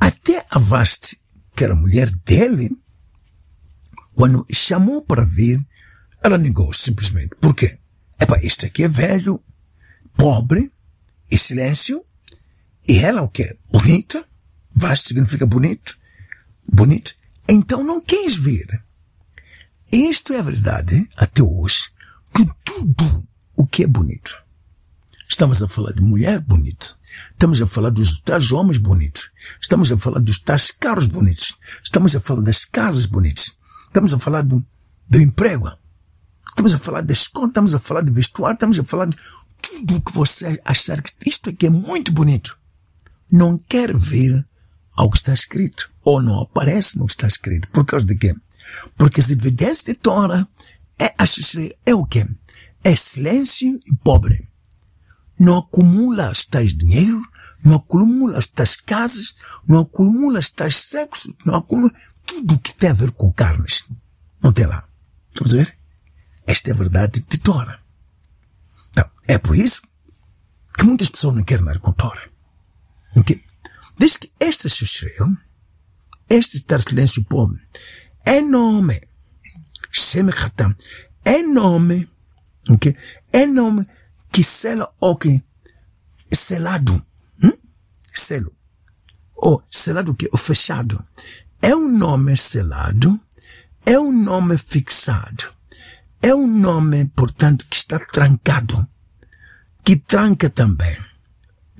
até 0.00 0.44
a 0.50 0.58
Vaste, 0.58 1.20
que 1.56 1.64
era 1.64 1.74
mulher 1.74 2.10
dele, 2.10 2.70
quando 4.14 4.46
chamou 4.52 5.00
para 5.02 5.24
vir, 5.24 5.66
ela 6.22 6.36
negou 6.36 6.72
simplesmente. 6.74 7.34
Por 7.40 7.54
quê? 7.54 7.78
Epá, 8.20 8.38
isto 8.42 8.66
aqui 8.66 8.84
é 8.84 8.88
velho, 8.88 9.42
pobre, 10.14 10.70
e 11.30 11.38
silêncio, 11.38 12.04
e 12.86 12.98
ela 12.98 13.22
o 13.22 13.28
quê? 13.28 13.56
Bonita, 13.70 14.24
Vaste 14.74 15.08
significa 15.08 15.46
bonito, 15.46 15.98
bonito, 16.70 17.14
então 17.48 17.82
não 17.82 18.00
quis 18.00 18.36
vir. 18.36 18.82
Isto 19.90 20.34
é 20.34 20.40
a 20.40 20.42
verdade, 20.42 21.08
até 21.16 21.42
hoje, 21.42 21.88
que 22.34 22.46
tudo 22.64 23.26
o 23.56 23.66
que 23.66 23.84
é 23.84 23.86
bonito. 23.86 24.36
Estamos 25.26 25.62
a 25.62 25.68
falar 25.68 25.92
de 25.92 26.02
mulher 26.02 26.40
bonita. 26.40 26.94
Estamos 27.32 27.60
a 27.60 27.66
falar 27.66 27.90
dos 27.90 28.20
tais 28.20 28.50
homens 28.52 28.78
bonitos. 28.78 29.30
Estamos 29.60 29.92
a 29.92 29.98
falar 29.98 30.20
dos 30.20 30.38
tais 30.40 30.70
carros 30.70 31.06
bonitos. 31.06 31.54
Estamos 31.82 32.14
a 32.16 32.20
falar 32.20 32.42
das 32.42 32.64
casas 32.64 33.06
bonitas. 33.06 33.52
Estamos 33.86 34.14
a 34.14 34.18
falar 34.18 34.42
do, 34.42 34.64
do 35.08 35.20
emprego. 35.20 35.70
Estamos 36.48 36.74
a 36.74 36.78
falar 36.78 37.02
da 37.02 37.12
escola. 37.12 37.48
Estamos 37.48 37.74
a 37.74 37.78
falar 37.78 38.02
de 38.02 38.12
vestuário. 38.12 38.54
Estamos 38.54 38.78
a 38.78 38.84
falar 38.84 39.06
de 39.06 39.16
tudo 39.60 40.00
que 40.00 40.12
você 40.12 40.60
achar 40.64 41.02
que 41.02 41.12
isto 41.26 41.50
aqui 41.50 41.66
é 41.66 41.70
muito 41.70 42.12
bonito. 42.12 42.56
Não 43.30 43.58
quer 43.58 43.96
ver 43.96 44.46
ao 44.92 45.10
que 45.10 45.18
está 45.18 45.34
escrito. 45.34 45.90
Ou 46.02 46.22
não 46.22 46.40
aparece 46.40 46.98
no 46.98 47.06
que 47.06 47.12
está 47.12 47.26
escrito. 47.26 47.68
Por 47.68 47.84
causa 47.84 48.06
de 48.06 48.16
quê? 48.16 48.34
Porque 48.96 49.20
as 49.20 49.30
evidências 49.30 49.84
de 49.84 49.94
Torah 49.94 50.46
é, 50.98 51.14
é 51.84 51.94
o 51.94 52.04
quê? 52.04 52.26
É 52.82 52.96
silêncio 52.96 53.78
e 53.86 53.96
pobre. 53.96 54.45
Não 55.38 55.58
acumula 55.58 56.30
os 56.30 56.46
tais 56.46 56.74
dinheiro, 56.74 57.20
não 57.64 57.76
acumula 57.76 58.38
as 58.38 58.46
tais 58.46 58.76
casas, 58.76 59.36
não 59.66 59.80
acumula 59.80 60.38
os 60.38 60.50
tais 60.50 60.76
sexos, 60.76 61.32
não 61.44 61.56
acumula 61.56 61.92
tudo 62.24 62.58
que 62.58 62.74
tem 62.74 62.90
a 62.90 62.94
ver 62.94 63.12
com 63.12 63.32
carnes. 63.32 63.86
Não 64.42 64.52
tem 64.52 64.66
lá. 64.66 64.88
Vamos 65.34 65.52
ver? 65.52 65.76
Esta 66.46 66.70
é 66.70 66.72
a 66.72 66.76
verdade 66.76 67.20
de 67.28 67.38
Torah. 67.38 67.80
Então, 68.90 69.10
é 69.26 69.36
por 69.36 69.56
isso 69.56 69.82
que 70.76 70.84
muitas 70.84 71.10
pessoas 71.10 71.34
não 71.34 71.44
querem 71.44 71.64
nada 71.64 71.78
com 71.78 71.92
Torah. 71.92 72.28
Okay? 73.16 73.44
Diz 73.98 74.16
que 74.16 74.30
esta 74.38 74.68
escreveu, 74.68 75.36
este 76.28 76.56
estar 76.56 76.80
silêncio 76.80 77.24
pobre, 77.24 77.60
é 78.24 78.40
nome. 78.40 79.00
Semichatam. 79.92 80.74
É 81.24 81.42
nome. 81.42 82.08
Okay? 82.68 82.96
É 83.32 83.46
nome 83.46 83.86
que 84.36 84.44
sela 84.44 84.92
o 85.00 85.16
que 85.16 85.42
selado. 86.30 87.02
Hum? 87.42 87.56
Selo. 88.12 88.52
Ou 89.34 89.62
selado 89.70 90.14
que 90.14 90.28
o 90.30 90.36
fechado. 90.36 91.02
É 91.62 91.74
um 91.74 91.88
nome 91.88 92.36
selado. 92.36 93.18
É 93.86 93.98
um 93.98 94.12
nome 94.12 94.58
fixado. 94.58 95.46
É 96.20 96.34
um 96.34 96.46
nome, 96.46 97.06
portanto, 97.16 97.64
que 97.70 97.76
está 97.76 97.98
trancado. 97.98 98.86
Que 99.82 99.96
tranca 99.96 100.50
também. 100.50 100.98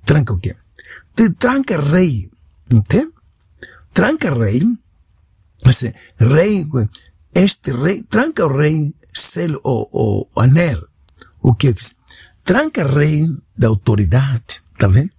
Tranca 0.07 0.33
o 0.33 0.39
quê? 0.39 0.57
Te 1.15 1.29
tranca 1.35 1.79
rei. 1.79 2.31
Entende? 2.71 3.13
Tranca 3.93 4.33
rei 4.33 4.63
Assim, 5.63 5.93
rei, 6.19 6.67
este 7.35 7.71
rei, 7.71 8.03
tranca 8.05 8.47
o 8.47 8.57
rei, 8.57 8.95
selo 9.13 9.61
o, 9.63 10.27
o 10.35 10.41
anel. 10.41 10.81
O 11.43 11.55
que 11.55 11.69
é 11.69 11.75
Tranca 12.47 12.87
rei 12.87 13.27
da 13.59 13.67
autoridade, 13.67 14.63
tá 14.79 14.87
vendo? 14.87 15.11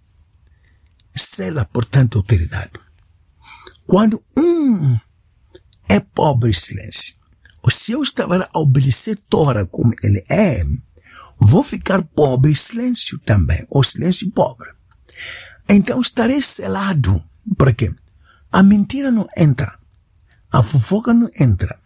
Sela, 1.13 1.66
portanto, 1.66 2.20
autoridade. 2.20 2.72
Quando 3.86 4.24
um 4.38 4.98
é 5.90 6.00
pobre 6.00 6.54
silêncio, 6.54 7.16
ou 7.62 7.70
se 7.70 7.92
eu 7.92 8.02
estava 8.02 8.48
a 8.54 8.60
obedecer 8.60 9.18
Tora 9.30 9.66
como 9.66 9.94
ele 10.02 10.24
é, 10.30 10.63
vou 11.38 11.63
ficar 11.63 12.02
pobre 12.02 12.56
silêncio 12.56 13.20
também, 13.20 13.66
ou 13.70 13.84
silêncio 13.84 14.32
pobre. 14.32 14.70
Então 15.68 16.00
estarei 16.00 16.42
selado. 16.42 17.22
Por 17.58 17.76
quê? 17.76 17.94
A 18.50 18.63
mentira 18.63 19.12
não 19.12 19.28
entra. 19.36 19.78
A 20.50 20.63
fofoca 20.63 21.13
não 21.13 21.30
entra. 21.38 21.78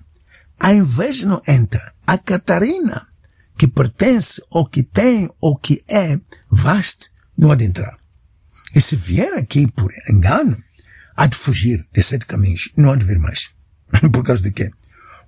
A 0.59 0.71
inveja 0.71 1.25
não 1.25 1.41
entra. 1.47 1.95
A 2.05 2.15
Catarina, 2.15 3.10
que 3.61 3.67
pertence, 3.67 4.41
ou 4.49 4.65
que 4.65 4.81
tem, 4.81 5.29
ou 5.39 5.55
que 5.55 5.83
é 5.87 6.19
vaste, 6.49 7.11
não 7.37 7.51
há 7.51 7.55
de 7.55 7.65
entrar. 7.65 7.95
E 8.73 8.81
se 8.81 8.95
vier 8.95 9.35
aqui 9.35 9.71
por 9.71 9.93
engano, 10.09 10.57
há 11.15 11.27
de 11.27 11.35
fugir 11.35 11.85
de 11.93 12.01
sete 12.01 12.25
caminhos. 12.25 12.71
Não 12.75 12.91
há 12.91 12.95
de 12.95 13.05
vir 13.05 13.19
mais. 13.19 13.51
por 14.11 14.23
causa 14.23 14.41
de 14.41 14.51
quê? 14.51 14.71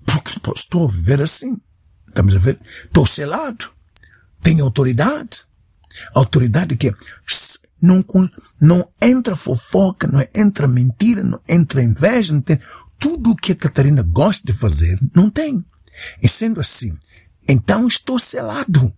Porque 0.03 0.31
estou 0.55 0.87
a 0.87 0.91
viver 0.91 1.21
assim. 1.21 1.61
Estamos 2.07 2.35
a 2.35 2.39
ver? 2.39 2.59
Estou 2.85 3.05
selado. 3.05 3.71
Tenho 4.41 4.65
autoridade. 4.65 5.45
Autoridade 6.15 6.75
que 6.75 6.91
não, 7.79 8.03
não 8.59 8.89
entra 8.99 9.35
fofoca, 9.35 10.07
não 10.07 10.25
entra 10.33 10.67
mentira, 10.67 11.21
não 11.21 11.39
entra 11.47 11.83
inveja, 11.83 12.33
não 12.33 12.41
tem, 12.41 12.59
tudo 12.97 13.29
o 13.29 13.35
que 13.35 13.51
a 13.51 13.55
Catarina 13.55 14.01
gosta 14.01 14.51
de 14.51 14.57
fazer, 14.57 14.99
não 15.13 15.29
tem. 15.29 15.63
E 16.19 16.27
sendo 16.27 16.59
assim, 16.59 16.97
então 17.47 17.87
estou 17.87 18.19
selado. 18.19 18.95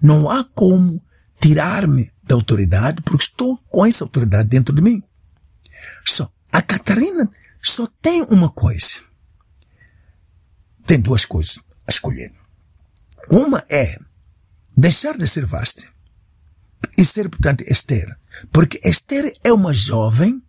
Não 0.00 0.30
há 0.30 0.44
como 0.44 1.02
tirar-me 1.40 2.12
da 2.22 2.34
autoridade, 2.34 3.02
porque 3.02 3.24
estou 3.24 3.58
com 3.68 3.86
essa 3.86 4.04
autoridade 4.04 4.48
dentro 4.48 4.74
de 4.74 4.82
mim. 4.82 5.02
Só, 6.04 6.30
a 6.52 6.62
Catarina 6.62 7.30
só 7.62 7.86
tem 8.00 8.22
uma 8.22 8.50
coisa. 8.50 9.00
Tem 10.86 11.00
duas 11.00 11.24
coisas 11.24 11.58
a 11.86 11.90
escolher. 11.90 12.32
Uma 13.30 13.64
é 13.68 13.98
deixar 14.76 15.16
de 15.16 15.26
ser 15.26 15.44
vasta 15.44 15.88
e 16.96 17.04
ser, 17.04 17.28
portanto, 17.28 17.62
Esther. 17.62 18.16
Porque 18.52 18.80
Esther 18.84 19.34
é 19.42 19.52
uma 19.52 19.72
jovem 19.72 20.42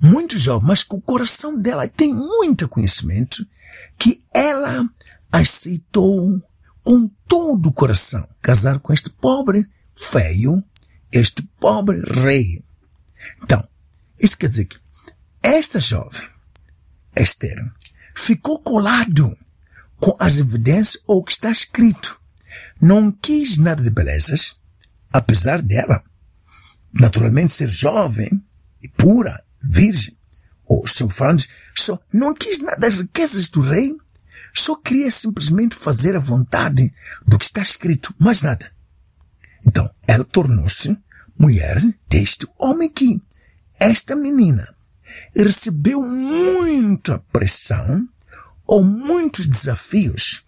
muito 0.00 0.38
jovem, 0.38 0.68
mas 0.68 0.82
com 0.82 0.96
o 0.96 1.02
coração 1.02 1.58
dela 1.58 1.88
tem 1.88 2.12
muito 2.12 2.68
conhecimento, 2.68 3.46
que 3.98 4.22
ela 4.32 4.86
aceitou 5.34 6.40
com 6.84 7.08
todo 7.26 7.68
o 7.68 7.72
coração 7.72 8.28
casar 8.40 8.78
com 8.78 8.92
este 8.92 9.10
pobre 9.10 9.68
feio, 9.92 10.62
este 11.10 11.42
pobre 11.58 12.00
rei. 12.22 12.64
Então, 13.42 13.66
isso 14.18 14.38
quer 14.38 14.48
dizer 14.48 14.66
que 14.66 14.78
esta 15.42 15.80
jovem, 15.80 16.28
Esther, 17.16 17.58
ficou 18.14 18.60
colado 18.60 19.36
com 19.96 20.16
as 20.20 20.38
evidências 20.38 21.02
ou 21.04 21.18
o 21.18 21.24
que 21.24 21.32
está 21.32 21.50
escrito. 21.50 22.20
Não 22.80 23.10
quis 23.10 23.58
nada 23.58 23.82
de 23.82 23.90
belezas, 23.90 24.60
apesar 25.12 25.60
dela, 25.60 26.02
naturalmente, 26.92 27.52
ser 27.52 27.68
jovem 27.68 28.40
e 28.80 28.88
pura, 28.88 29.42
virgem, 29.60 30.16
ou 30.64 30.86
seu 30.86 31.10
falando, 31.10 31.44
só 31.74 31.98
não 32.12 32.34
quis 32.34 32.60
nada 32.60 32.78
das 32.78 32.98
riquezas 32.98 33.48
do 33.48 33.60
rei, 33.60 33.96
só 34.54 34.76
queria 34.76 35.10
simplesmente 35.10 35.74
fazer 35.74 36.16
a 36.16 36.20
vontade 36.20 36.92
do 37.26 37.38
que 37.38 37.44
está 37.44 37.60
escrito, 37.60 38.14
mais 38.18 38.40
nada. 38.40 38.70
Então, 39.66 39.90
ela 40.06 40.24
tornou-se 40.24 40.96
mulher 41.38 41.82
deste 42.08 42.46
homem 42.58 42.88
que, 42.88 43.20
esta 43.78 44.14
menina, 44.14 44.66
recebeu 45.34 46.02
muita 46.02 47.18
pressão 47.32 48.08
ou 48.66 48.84
muitos 48.84 49.46
desafios 49.46 50.44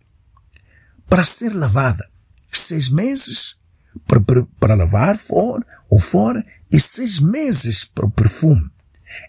para 1.08 1.24
ser 1.24 1.54
lavada. 1.54 2.08
Seis 2.52 2.88
meses 2.88 3.56
para, 4.06 4.20
para, 4.58 4.74
lavar 4.74 5.18
fora 5.18 5.66
ou 5.90 6.00
fora 6.00 6.44
e 6.70 6.80
seis 6.80 7.18
meses 7.18 7.84
para 7.84 8.06
o 8.06 8.10
perfume. 8.10 8.70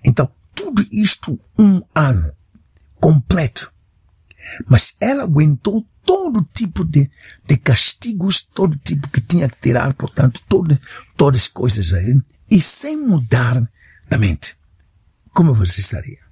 Então, 0.05 0.31
tudo 0.55 0.85
isto 0.91 1.39
um 1.57 1.81
ano 1.93 2.31
completo. 2.99 3.71
Mas 4.67 4.95
ela 4.99 5.23
aguentou 5.23 5.85
todo 6.03 6.43
tipo 6.53 6.85
de, 6.85 7.09
de 7.45 7.57
castigos, 7.57 8.41
todo 8.41 8.77
tipo 8.77 9.09
que 9.09 9.21
tinha 9.21 9.49
que 9.49 9.59
tirar, 9.59 9.93
portanto, 9.93 10.41
todo, 10.47 10.79
todas 11.15 11.41
as 11.41 11.47
coisas 11.47 11.93
aí, 11.93 12.21
e 12.49 12.61
sem 12.61 12.95
mudar 12.97 13.61
da 14.07 14.17
mente. 14.17 14.55
Como 15.33 15.53
você 15.53 15.81
estaria? 15.81 16.25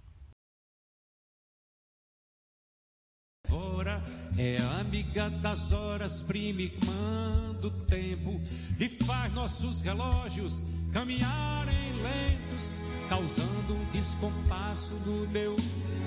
Fora 3.47 4.01
é 4.37 4.57
amiga 4.79 5.29
das 5.29 5.71
horas, 5.71 6.21
prima 6.21 6.61
irmã 6.61 7.53
do 7.61 7.69
tempo, 7.69 8.41
e 8.79 8.89
faz 9.05 9.31
nossos 9.33 9.81
relógios 9.81 10.63
caminharem 10.91 11.93
lentos, 12.01 12.79
causando 13.07 13.75
um 13.75 13.91
descompasso 13.91 14.95
no 15.05 15.27
meu 15.29 15.55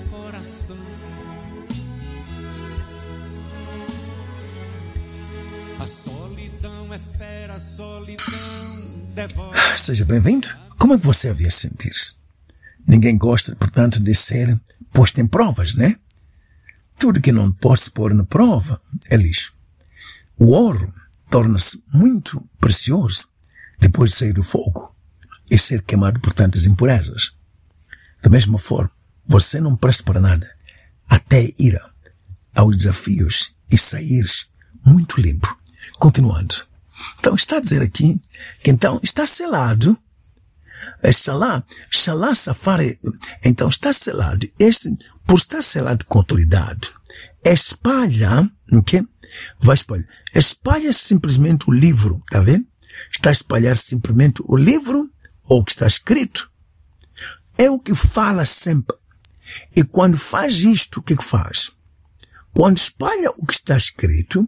coração. 0.09 0.75
A 5.79 5.87
solidão 5.87 6.93
é 6.93 6.99
fera, 6.99 7.53
a 7.55 7.59
solidão 7.59 9.07
devora. 9.15 9.77
Seja 9.77 10.03
bem-vindo. 10.03 10.49
Como 10.77 10.93
é 10.93 10.99
que 10.99 11.05
você 11.05 11.29
havia 11.29 11.49
sentir-se? 11.49 12.13
Ninguém 12.85 13.17
gosta, 13.17 13.55
portanto, 13.55 14.01
de 14.01 14.13
ser 14.13 14.59
posto 14.91 15.21
em 15.21 15.27
provas, 15.27 15.75
né? 15.75 15.95
Tudo 16.97 17.21
que 17.21 17.31
não 17.31 17.51
pode 17.51 17.89
pôr 17.91 18.13
na 18.13 18.25
prova 18.25 18.81
é 19.09 19.15
lixo. 19.15 19.53
O 20.37 20.47
ouro 20.47 20.93
torna-se 21.29 21.81
muito 21.93 22.45
precioso 22.59 23.29
depois 23.79 24.11
de 24.11 24.17
sair 24.17 24.33
do 24.33 24.43
fogo 24.43 24.93
e 25.49 25.57
ser 25.57 25.81
queimado 25.83 26.19
por 26.19 26.33
tantas 26.33 26.65
impurezas. 26.65 27.31
Da 28.21 28.29
mesma 28.29 28.59
forma, 28.59 28.91
você 29.25 29.61
não 29.61 29.77
presta 29.77 30.03
para 30.03 30.19
nada 30.19 30.53
até 31.07 31.53
ir 31.57 31.79
aos 32.53 32.75
desafios 32.75 33.53
e 33.71 33.77
sair 33.77 34.25
muito 34.85 35.21
limpo. 35.21 35.58
Continuando. 35.99 36.55
Então 37.19 37.35
está 37.35 37.57
a 37.57 37.59
dizer 37.59 37.81
aqui 37.81 38.19
que 38.63 38.71
então 38.71 38.99
está 39.03 39.27
selado. 39.27 39.97
É 41.01 41.11
Shalá, 41.11 41.63
Shalá 41.91 42.33
Safari, 42.35 42.97
então 43.43 43.69
está 43.69 43.93
selado. 43.93 44.49
Este, 44.57 44.97
por 45.25 45.37
estar 45.37 45.61
selado 45.61 46.05
com 46.05 46.17
autoridade, 46.17 46.91
espalha, 47.43 48.49
o 48.71 48.81
quê? 48.81 49.05
Vai 49.59 49.75
espalhar. 49.75 50.07
Espalha 50.33 50.91
simplesmente 50.93 51.69
o 51.69 51.73
livro, 51.73 52.23
tá 52.29 52.39
vendo? 52.39 52.65
Está 53.11 53.29
a 53.29 53.33
espalhar 53.33 53.75
simplesmente 53.75 54.41
o 54.45 54.55
livro, 54.55 55.09
ou 55.45 55.61
o 55.61 55.65
que 55.65 55.71
está 55.71 55.87
escrito. 55.87 56.49
É 57.57 57.69
o 57.69 57.79
que 57.79 57.95
fala 57.95 58.45
sempre. 58.45 58.95
E 59.75 59.83
quando 59.83 60.17
faz 60.17 60.61
isto, 60.63 60.99
o 60.99 61.03
que, 61.03 61.15
que 61.15 61.23
faz? 61.23 61.71
Quando 62.53 62.77
espalha 62.77 63.31
o 63.31 63.45
que 63.45 63.53
está 63.53 63.75
escrito, 63.75 64.47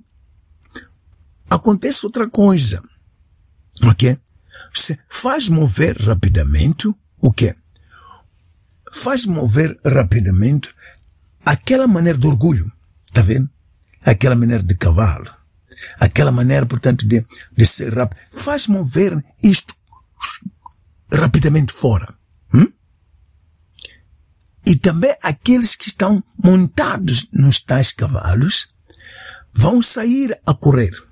acontece 1.51 2.05
outra 2.05 2.29
coisa. 2.29 2.81
Ok? 3.83 4.17
Você 4.73 4.97
faz 5.09 5.49
mover 5.49 5.97
rapidamente 5.97 6.87
o 7.19 7.33
quê? 7.33 7.53
Faz 8.91 9.25
mover 9.25 9.77
rapidamente 9.85 10.73
aquela 11.45 11.87
maneira 11.87 12.17
de 12.17 12.25
orgulho. 12.25 12.71
Tá 13.11 13.21
vendo? 13.21 13.49
Aquela 14.01 14.35
maneira 14.35 14.63
de 14.63 14.75
cavalo. 14.75 15.29
Aquela 15.99 16.31
maneira, 16.31 16.65
portanto, 16.65 17.05
de, 17.05 17.25
de 17.51 17.65
ser 17.65 17.93
rápido. 17.93 18.19
Faz 18.31 18.67
mover 18.67 19.23
isto 19.43 19.75
rapidamente 21.11 21.73
fora. 21.73 22.13
Hum? 22.53 22.71
E 24.65 24.77
também 24.77 25.17
aqueles 25.21 25.75
que 25.75 25.87
estão 25.89 26.23
montados 26.41 27.27
nos 27.33 27.59
tais 27.59 27.91
cavalos 27.91 28.69
vão 29.53 29.81
sair 29.81 30.39
a 30.45 30.53
correr. 30.53 31.10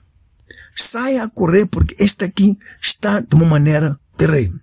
Saia 0.79 1.23
a 1.23 1.29
correr 1.29 1.65
porque 1.65 1.93
este 1.99 2.23
aqui 2.23 2.57
está 2.81 3.19
de 3.19 3.35
uma 3.35 3.45
maneira 3.45 3.99
terrena. 4.15 4.61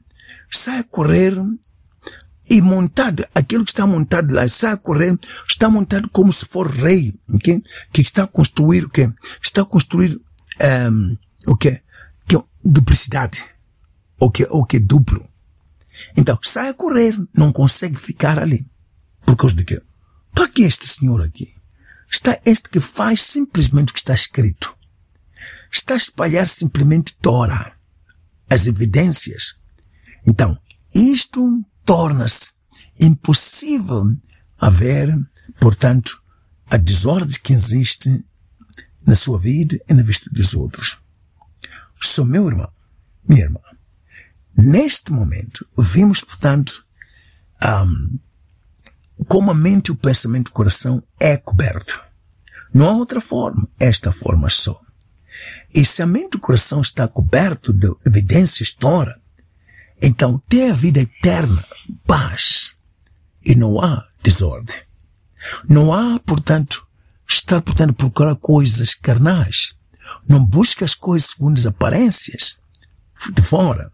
Saia 0.51 0.81
a 0.81 0.85
correr 0.85 1.35
e 2.49 2.63
montado, 2.63 3.27
aquilo 3.35 3.65
que 3.65 3.71
está 3.71 3.87
montado 3.87 4.33
lá, 4.33 4.49
sai 4.49 4.73
a 4.73 4.77
correr, 4.79 5.19
está 5.47 5.69
montado 5.69 6.09
como 6.09 6.33
se 6.33 6.47
for 6.47 6.71
rei, 6.71 7.13
okay? 7.35 7.63
que 7.93 8.01
está 8.01 8.23
a 8.23 8.27
construir 8.27 8.85
o 8.87 8.89
quê? 8.89 9.13
Está 9.43 9.61
a 9.61 9.67
construir 9.67 10.19
um, 10.91 11.19
o 11.49 11.55
quê? 11.55 11.83
Que 12.27 12.37
é 12.37 12.43
duplicidade, 12.65 13.45
o 14.19 14.31
que 14.31 14.45
o 14.49 14.65
que 14.65 14.79
duplo. 14.79 15.29
Então, 16.17 16.39
sai 16.43 16.71
a 16.71 16.75
correr, 16.75 17.15
não 17.35 17.53
consegue 17.53 17.97
ficar 17.97 18.39
ali. 18.39 18.67
Por 19.27 19.37
causa 19.37 19.55
de 19.55 19.65
quê? 19.65 19.83
Está 20.31 20.45
aqui 20.45 20.63
este 20.63 20.89
senhor 20.89 21.21
aqui. 21.23 21.53
Está 22.11 22.41
este 22.47 22.71
que 22.71 22.81
faz 22.81 23.21
simplesmente 23.21 23.91
o 23.91 23.93
que 23.93 23.99
está 23.99 24.15
escrito. 24.15 24.76
Está 25.77 25.93
a 25.93 25.99
espalhar 25.99 26.49
simplesmente 26.49 27.15
Tora. 27.17 27.77
As 28.49 28.67
evidências. 28.67 29.59
Então, 30.27 30.59
isto 30.95 31.63
torna-se 31.85 32.55
impossível 32.99 34.17
haver, 34.59 35.15
portanto, 35.61 36.23
a 36.71 36.79
desordem 36.79 37.39
que 37.43 37.53
existe 37.53 38.25
na 39.07 39.15
sua 39.15 39.39
vida 39.39 39.79
e 39.87 39.93
na 39.93 40.03
vista 40.03 40.31
dos 40.31 40.55
outros. 40.55 40.99
Sou 42.01 42.25
meu 42.25 42.49
irmão, 42.49 42.73
minha 43.29 43.43
irmã. 43.43 43.61
Neste 44.57 45.13
momento, 45.13 45.69
vimos, 45.77 46.25
portanto, 46.25 46.83
um, 47.63 48.19
como 49.27 49.51
a 49.51 49.55
mente, 49.55 49.93
o 49.93 49.97
pensamento 49.97 50.49
o 50.49 50.53
coração 50.53 51.03
é 51.21 51.37
coberto. 51.37 52.03
Não 52.73 52.89
há 52.89 52.93
outra 52.93 53.21
forma, 53.21 53.69
esta 53.79 54.11
forma 54.11 54.49
só. 54.49 54.86
E 55.75 55.85
se 55.85 56.03
a 56.03 56.07
mente 56.07 56.35
e 56.35 56.37
o 56.37 56.41
coração 56.41 56.81
está 56.81 57.07
coberto 57.07 57.73
de 57.73 57.95
evidências 58.07 58.73
Tora, 58.73 59.21
então 60.01 60.43
tem 60.49 60.71
a 60.71 60.75
vida 60.75 61.01
eterna, 61.01 61.63
paz, 62.07 62.73
e 63.45 63.55
não 63.55 63.81
há 63.81 64.07
desordem. 64.23 64.77
Não 65.69 65.93
há, 65.93 66.19
portanto, 66.21 66.87
estar, 67.29 67.61
portanto, 67.61 67.95
procurar 67.95 68.35
coisas 68.37 68.95
carnais. 68.95 69.75
Não 70.29 70.45
busca 70.45 70.85
as 70.85 70.95
coisas 70.95 71.31
segundo 71.31 71.59
as 71.59 71.67
aparências 71.67 72.59
de 73.33 73.43
fora. 73.43 73.93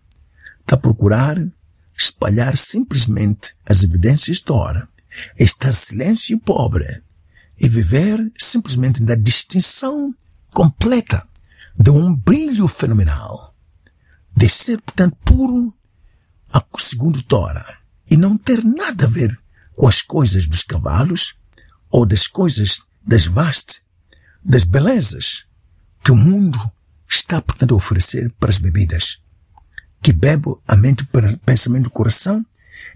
Está 0.61 0.77
a 0.77 0.79
procurar 0.79 1.37
espalhar 1.97 2.57
simplesmente 2.57 3.55
as 3.67 3.83
evidências 3.83 4.43
hora, 4.49 4.89
estar 5.39 5.75
silêncio 5.75 6.37
e 6.37 6.41
pobre 6.41 7.03
e 7.59 7.69
viver 7.69 8.33
simplesmente 8.39 9.03
da 9.03 9.15
distinção 9.15 10.15
completa 10.51 11.27
de 11.79 11.91
um 11.91 12.15
brilho 12.15 12.69
fenomenal, 12.69 13.55
de 14.37 14.49
ser, 14.49 14.81
portanto, 14.81 15.17
puro 15.25 15.75
segundo 16.93 17.23
Tora, 17.23 17.79
e 18.11 18.19
não 18.19 18.37
ter 18.37 18.63
nada 18.63 19.07
a 19.07 19.09
ver 19.09 19.41
com 19.75 19.89
as 19.89 20.03
coisas 20.03 20.47
dos 20.47 20.63
cavalos 20.63 21.35
ou 21.91 22.05
das 22.05 22.27
coisas 22.27 22.83
das 23.03 23.25
vastes, 23.25 23.81
das 24.45 24.65
belezas 24.65 25.47
que 26.05 26.13
o 26.13 26.17
mundo 26.17 26.61
está, 27.09 27.41
portanto, 27.41 27.73
a 27.73 27.77
oferecer 27.77 28.31
para 28.39 28.51
as 28.51 28.59
bebidas. 28.59 29.23
Que 30.03 30.13
bebe 30.13 30.55
a 30.69 30.77
mente 30.77 31.07
pensamento 31.46 31.85
do 31.85 31.90
coração 31.90 32.44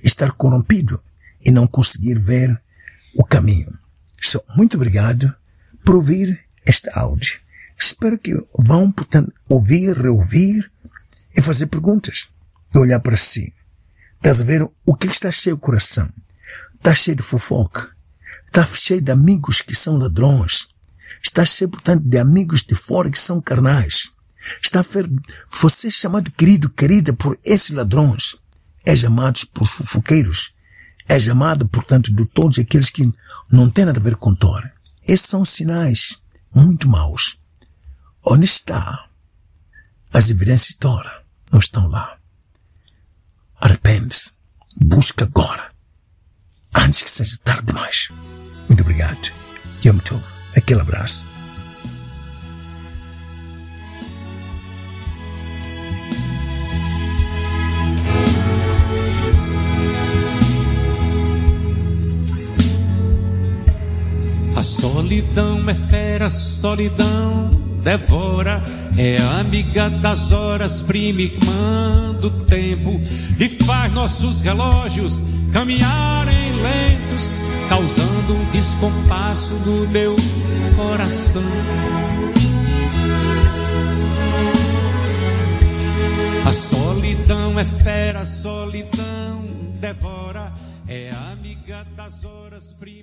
estar 0.02 0.32
corrompido 0.32 1.02
e 1.40 1.50
não 1.50 1.66
conseguir 1.66 2.18
ver 2.18 2.60
o 3.14 3.24
caminho. 3.24 3.72
So, 4.20 4.42
muito 4.56 4.76
obrigado 4.76 5.34
por 5.82 5.94
ouvir 5.94 6.44
este 6.66 6.90
áudio. 6.92 7.38
Espero 7.78 8.18
que 8.18 8.34
vão, 8.58 8.90
portanto, 8.90 9.32
ouvir, 9.48 9.96
reouvir 9.96 10.70
e 11.36 11.42
fazer 11.42 11.66
perguntas 11.66 12.28
e 12.74 12.78
olhar 12.78 13.00
para 13.00 13.16
si. 13.16 13.54
Estás 14.16 14.40
a 14.40 14.44
ver 14.44 14.66
o 14.84 14.94
que 14.94 15.06
está 15.06 15.30
cheio 15.30 15.56
o 15.56 15.58
coração? 15.58 16.10
Está 16.74 16.94
cheio 16.94 17.16
de 17.16 17.22
fofoca. 17.22 17.90
Está 18.46 18.64
cheio 18.64 19.02
de 19.02 19.12
amigos 19.12 19.60
que 19.60 19.74
são 19.74 19.96
ladrões. 19.96 20.68
Está 21.22 21.44
cheio, 21.44 21.68
portanto, 21.68 22.02
de 22.04 22.18
amigos 22.18 22.62
de 22.62 22.74
fora 22.74 23.10
que 23.10 23.18
são 23.18 23.40
carnais. 23.40 24.10
Está 24.62 24.80
a 24.80 24.82
ver, 24.82 25.10
você 25.50 25.88
é 25.88 25.90
chamado 25.90 26.30
querido, 26.30 26.70
querida 26.70 27.12
por 27.12 27.38
esses 27.44 27.70
ladrões. 27.70 28.36
É 28.84 28.94
chamado 28.94 29.38
por 29.52 29.66
fofoqueiros. 29.66 30.54
É 31.08 31.18
chamado, 31.18 31.68
portanto, 31.68 32.14
de 32.14 32.24
todos 32.24 32.58
aqueles 32.58 32.90
que 32.90 33.12
não 33.50 33.70
têm 33.70 33.84
nada 33.84 34.00
a 34.00 34.02
ver 34.02 34.16
com 34.16 34.34
Tora. 34.34 34.72
Esses 35.06 35.26
são 35.26 35.44
sinais 35.44 36.20
muito 36.54 36.88
maus. 36.88 37.38
Onde 38.28 38.44
está? 38.44 39.08
As 40.12 40.30
evidências 40.30 40.70
estão 40.70 40.94
lá. 40.94 41.22
Não 41.52 41.60
estão 41.60 41.86
lá. 41.86 42.18
Arrepende-se. 43.60 44.32
Busca 44.80 45.24
agora. 45.24 45.70
Antes 46.74 47.04
que 47.04 47.10
seja 47.10 47.38
tarde 47.44 47.66
demais. 47.66 48.08
Muito 48.68 48.80
obrigado. 48.80 49.30
e 49.84 49.88
Yom 49.88 49.98
Tov. 49.98 50.20
Aquele 50.56 50.80
abraço. 50.80 51.24
A 64.56 64.62
solidão 64.64 65.70
é 65.70 65.74
fera, 65.74 66.28
solidão 66.28 67.56
devora. 67.86 68.60
É 68.98 69.16
amiga 69.38 69.88
das 69.88 70.32
horas, 70.32 70.80
prima 70.80 71.22
irmã 71.22 72.16
do 72.20 72.30
tempo. 72.44 73.00
E 73.38 73.48
faz 73.64 73.92
nossos 73.92 74.40
relógios 74.40 75.22
caminharem 75.52 76.52
lentos, 76.56 77.38
causando 77.68 78.34
um 78.34 78.50
descompasso 78.50 79.54
no 79.64 79.88
meu 79.88 80.16
coração. 80.74 81.42
A 86.44 86.52
solidão 86.52 87.58
é 87.58 87.64
fera, 87.64 88.20
a 88.20 88.26
solidão 88.26 89.44
devora. 89.80 90.52
É 90.88 91.10
amiga 91.32 91.86
das 91.96 92.24
horas, 92.24 92.74
prima. 92.78 92.95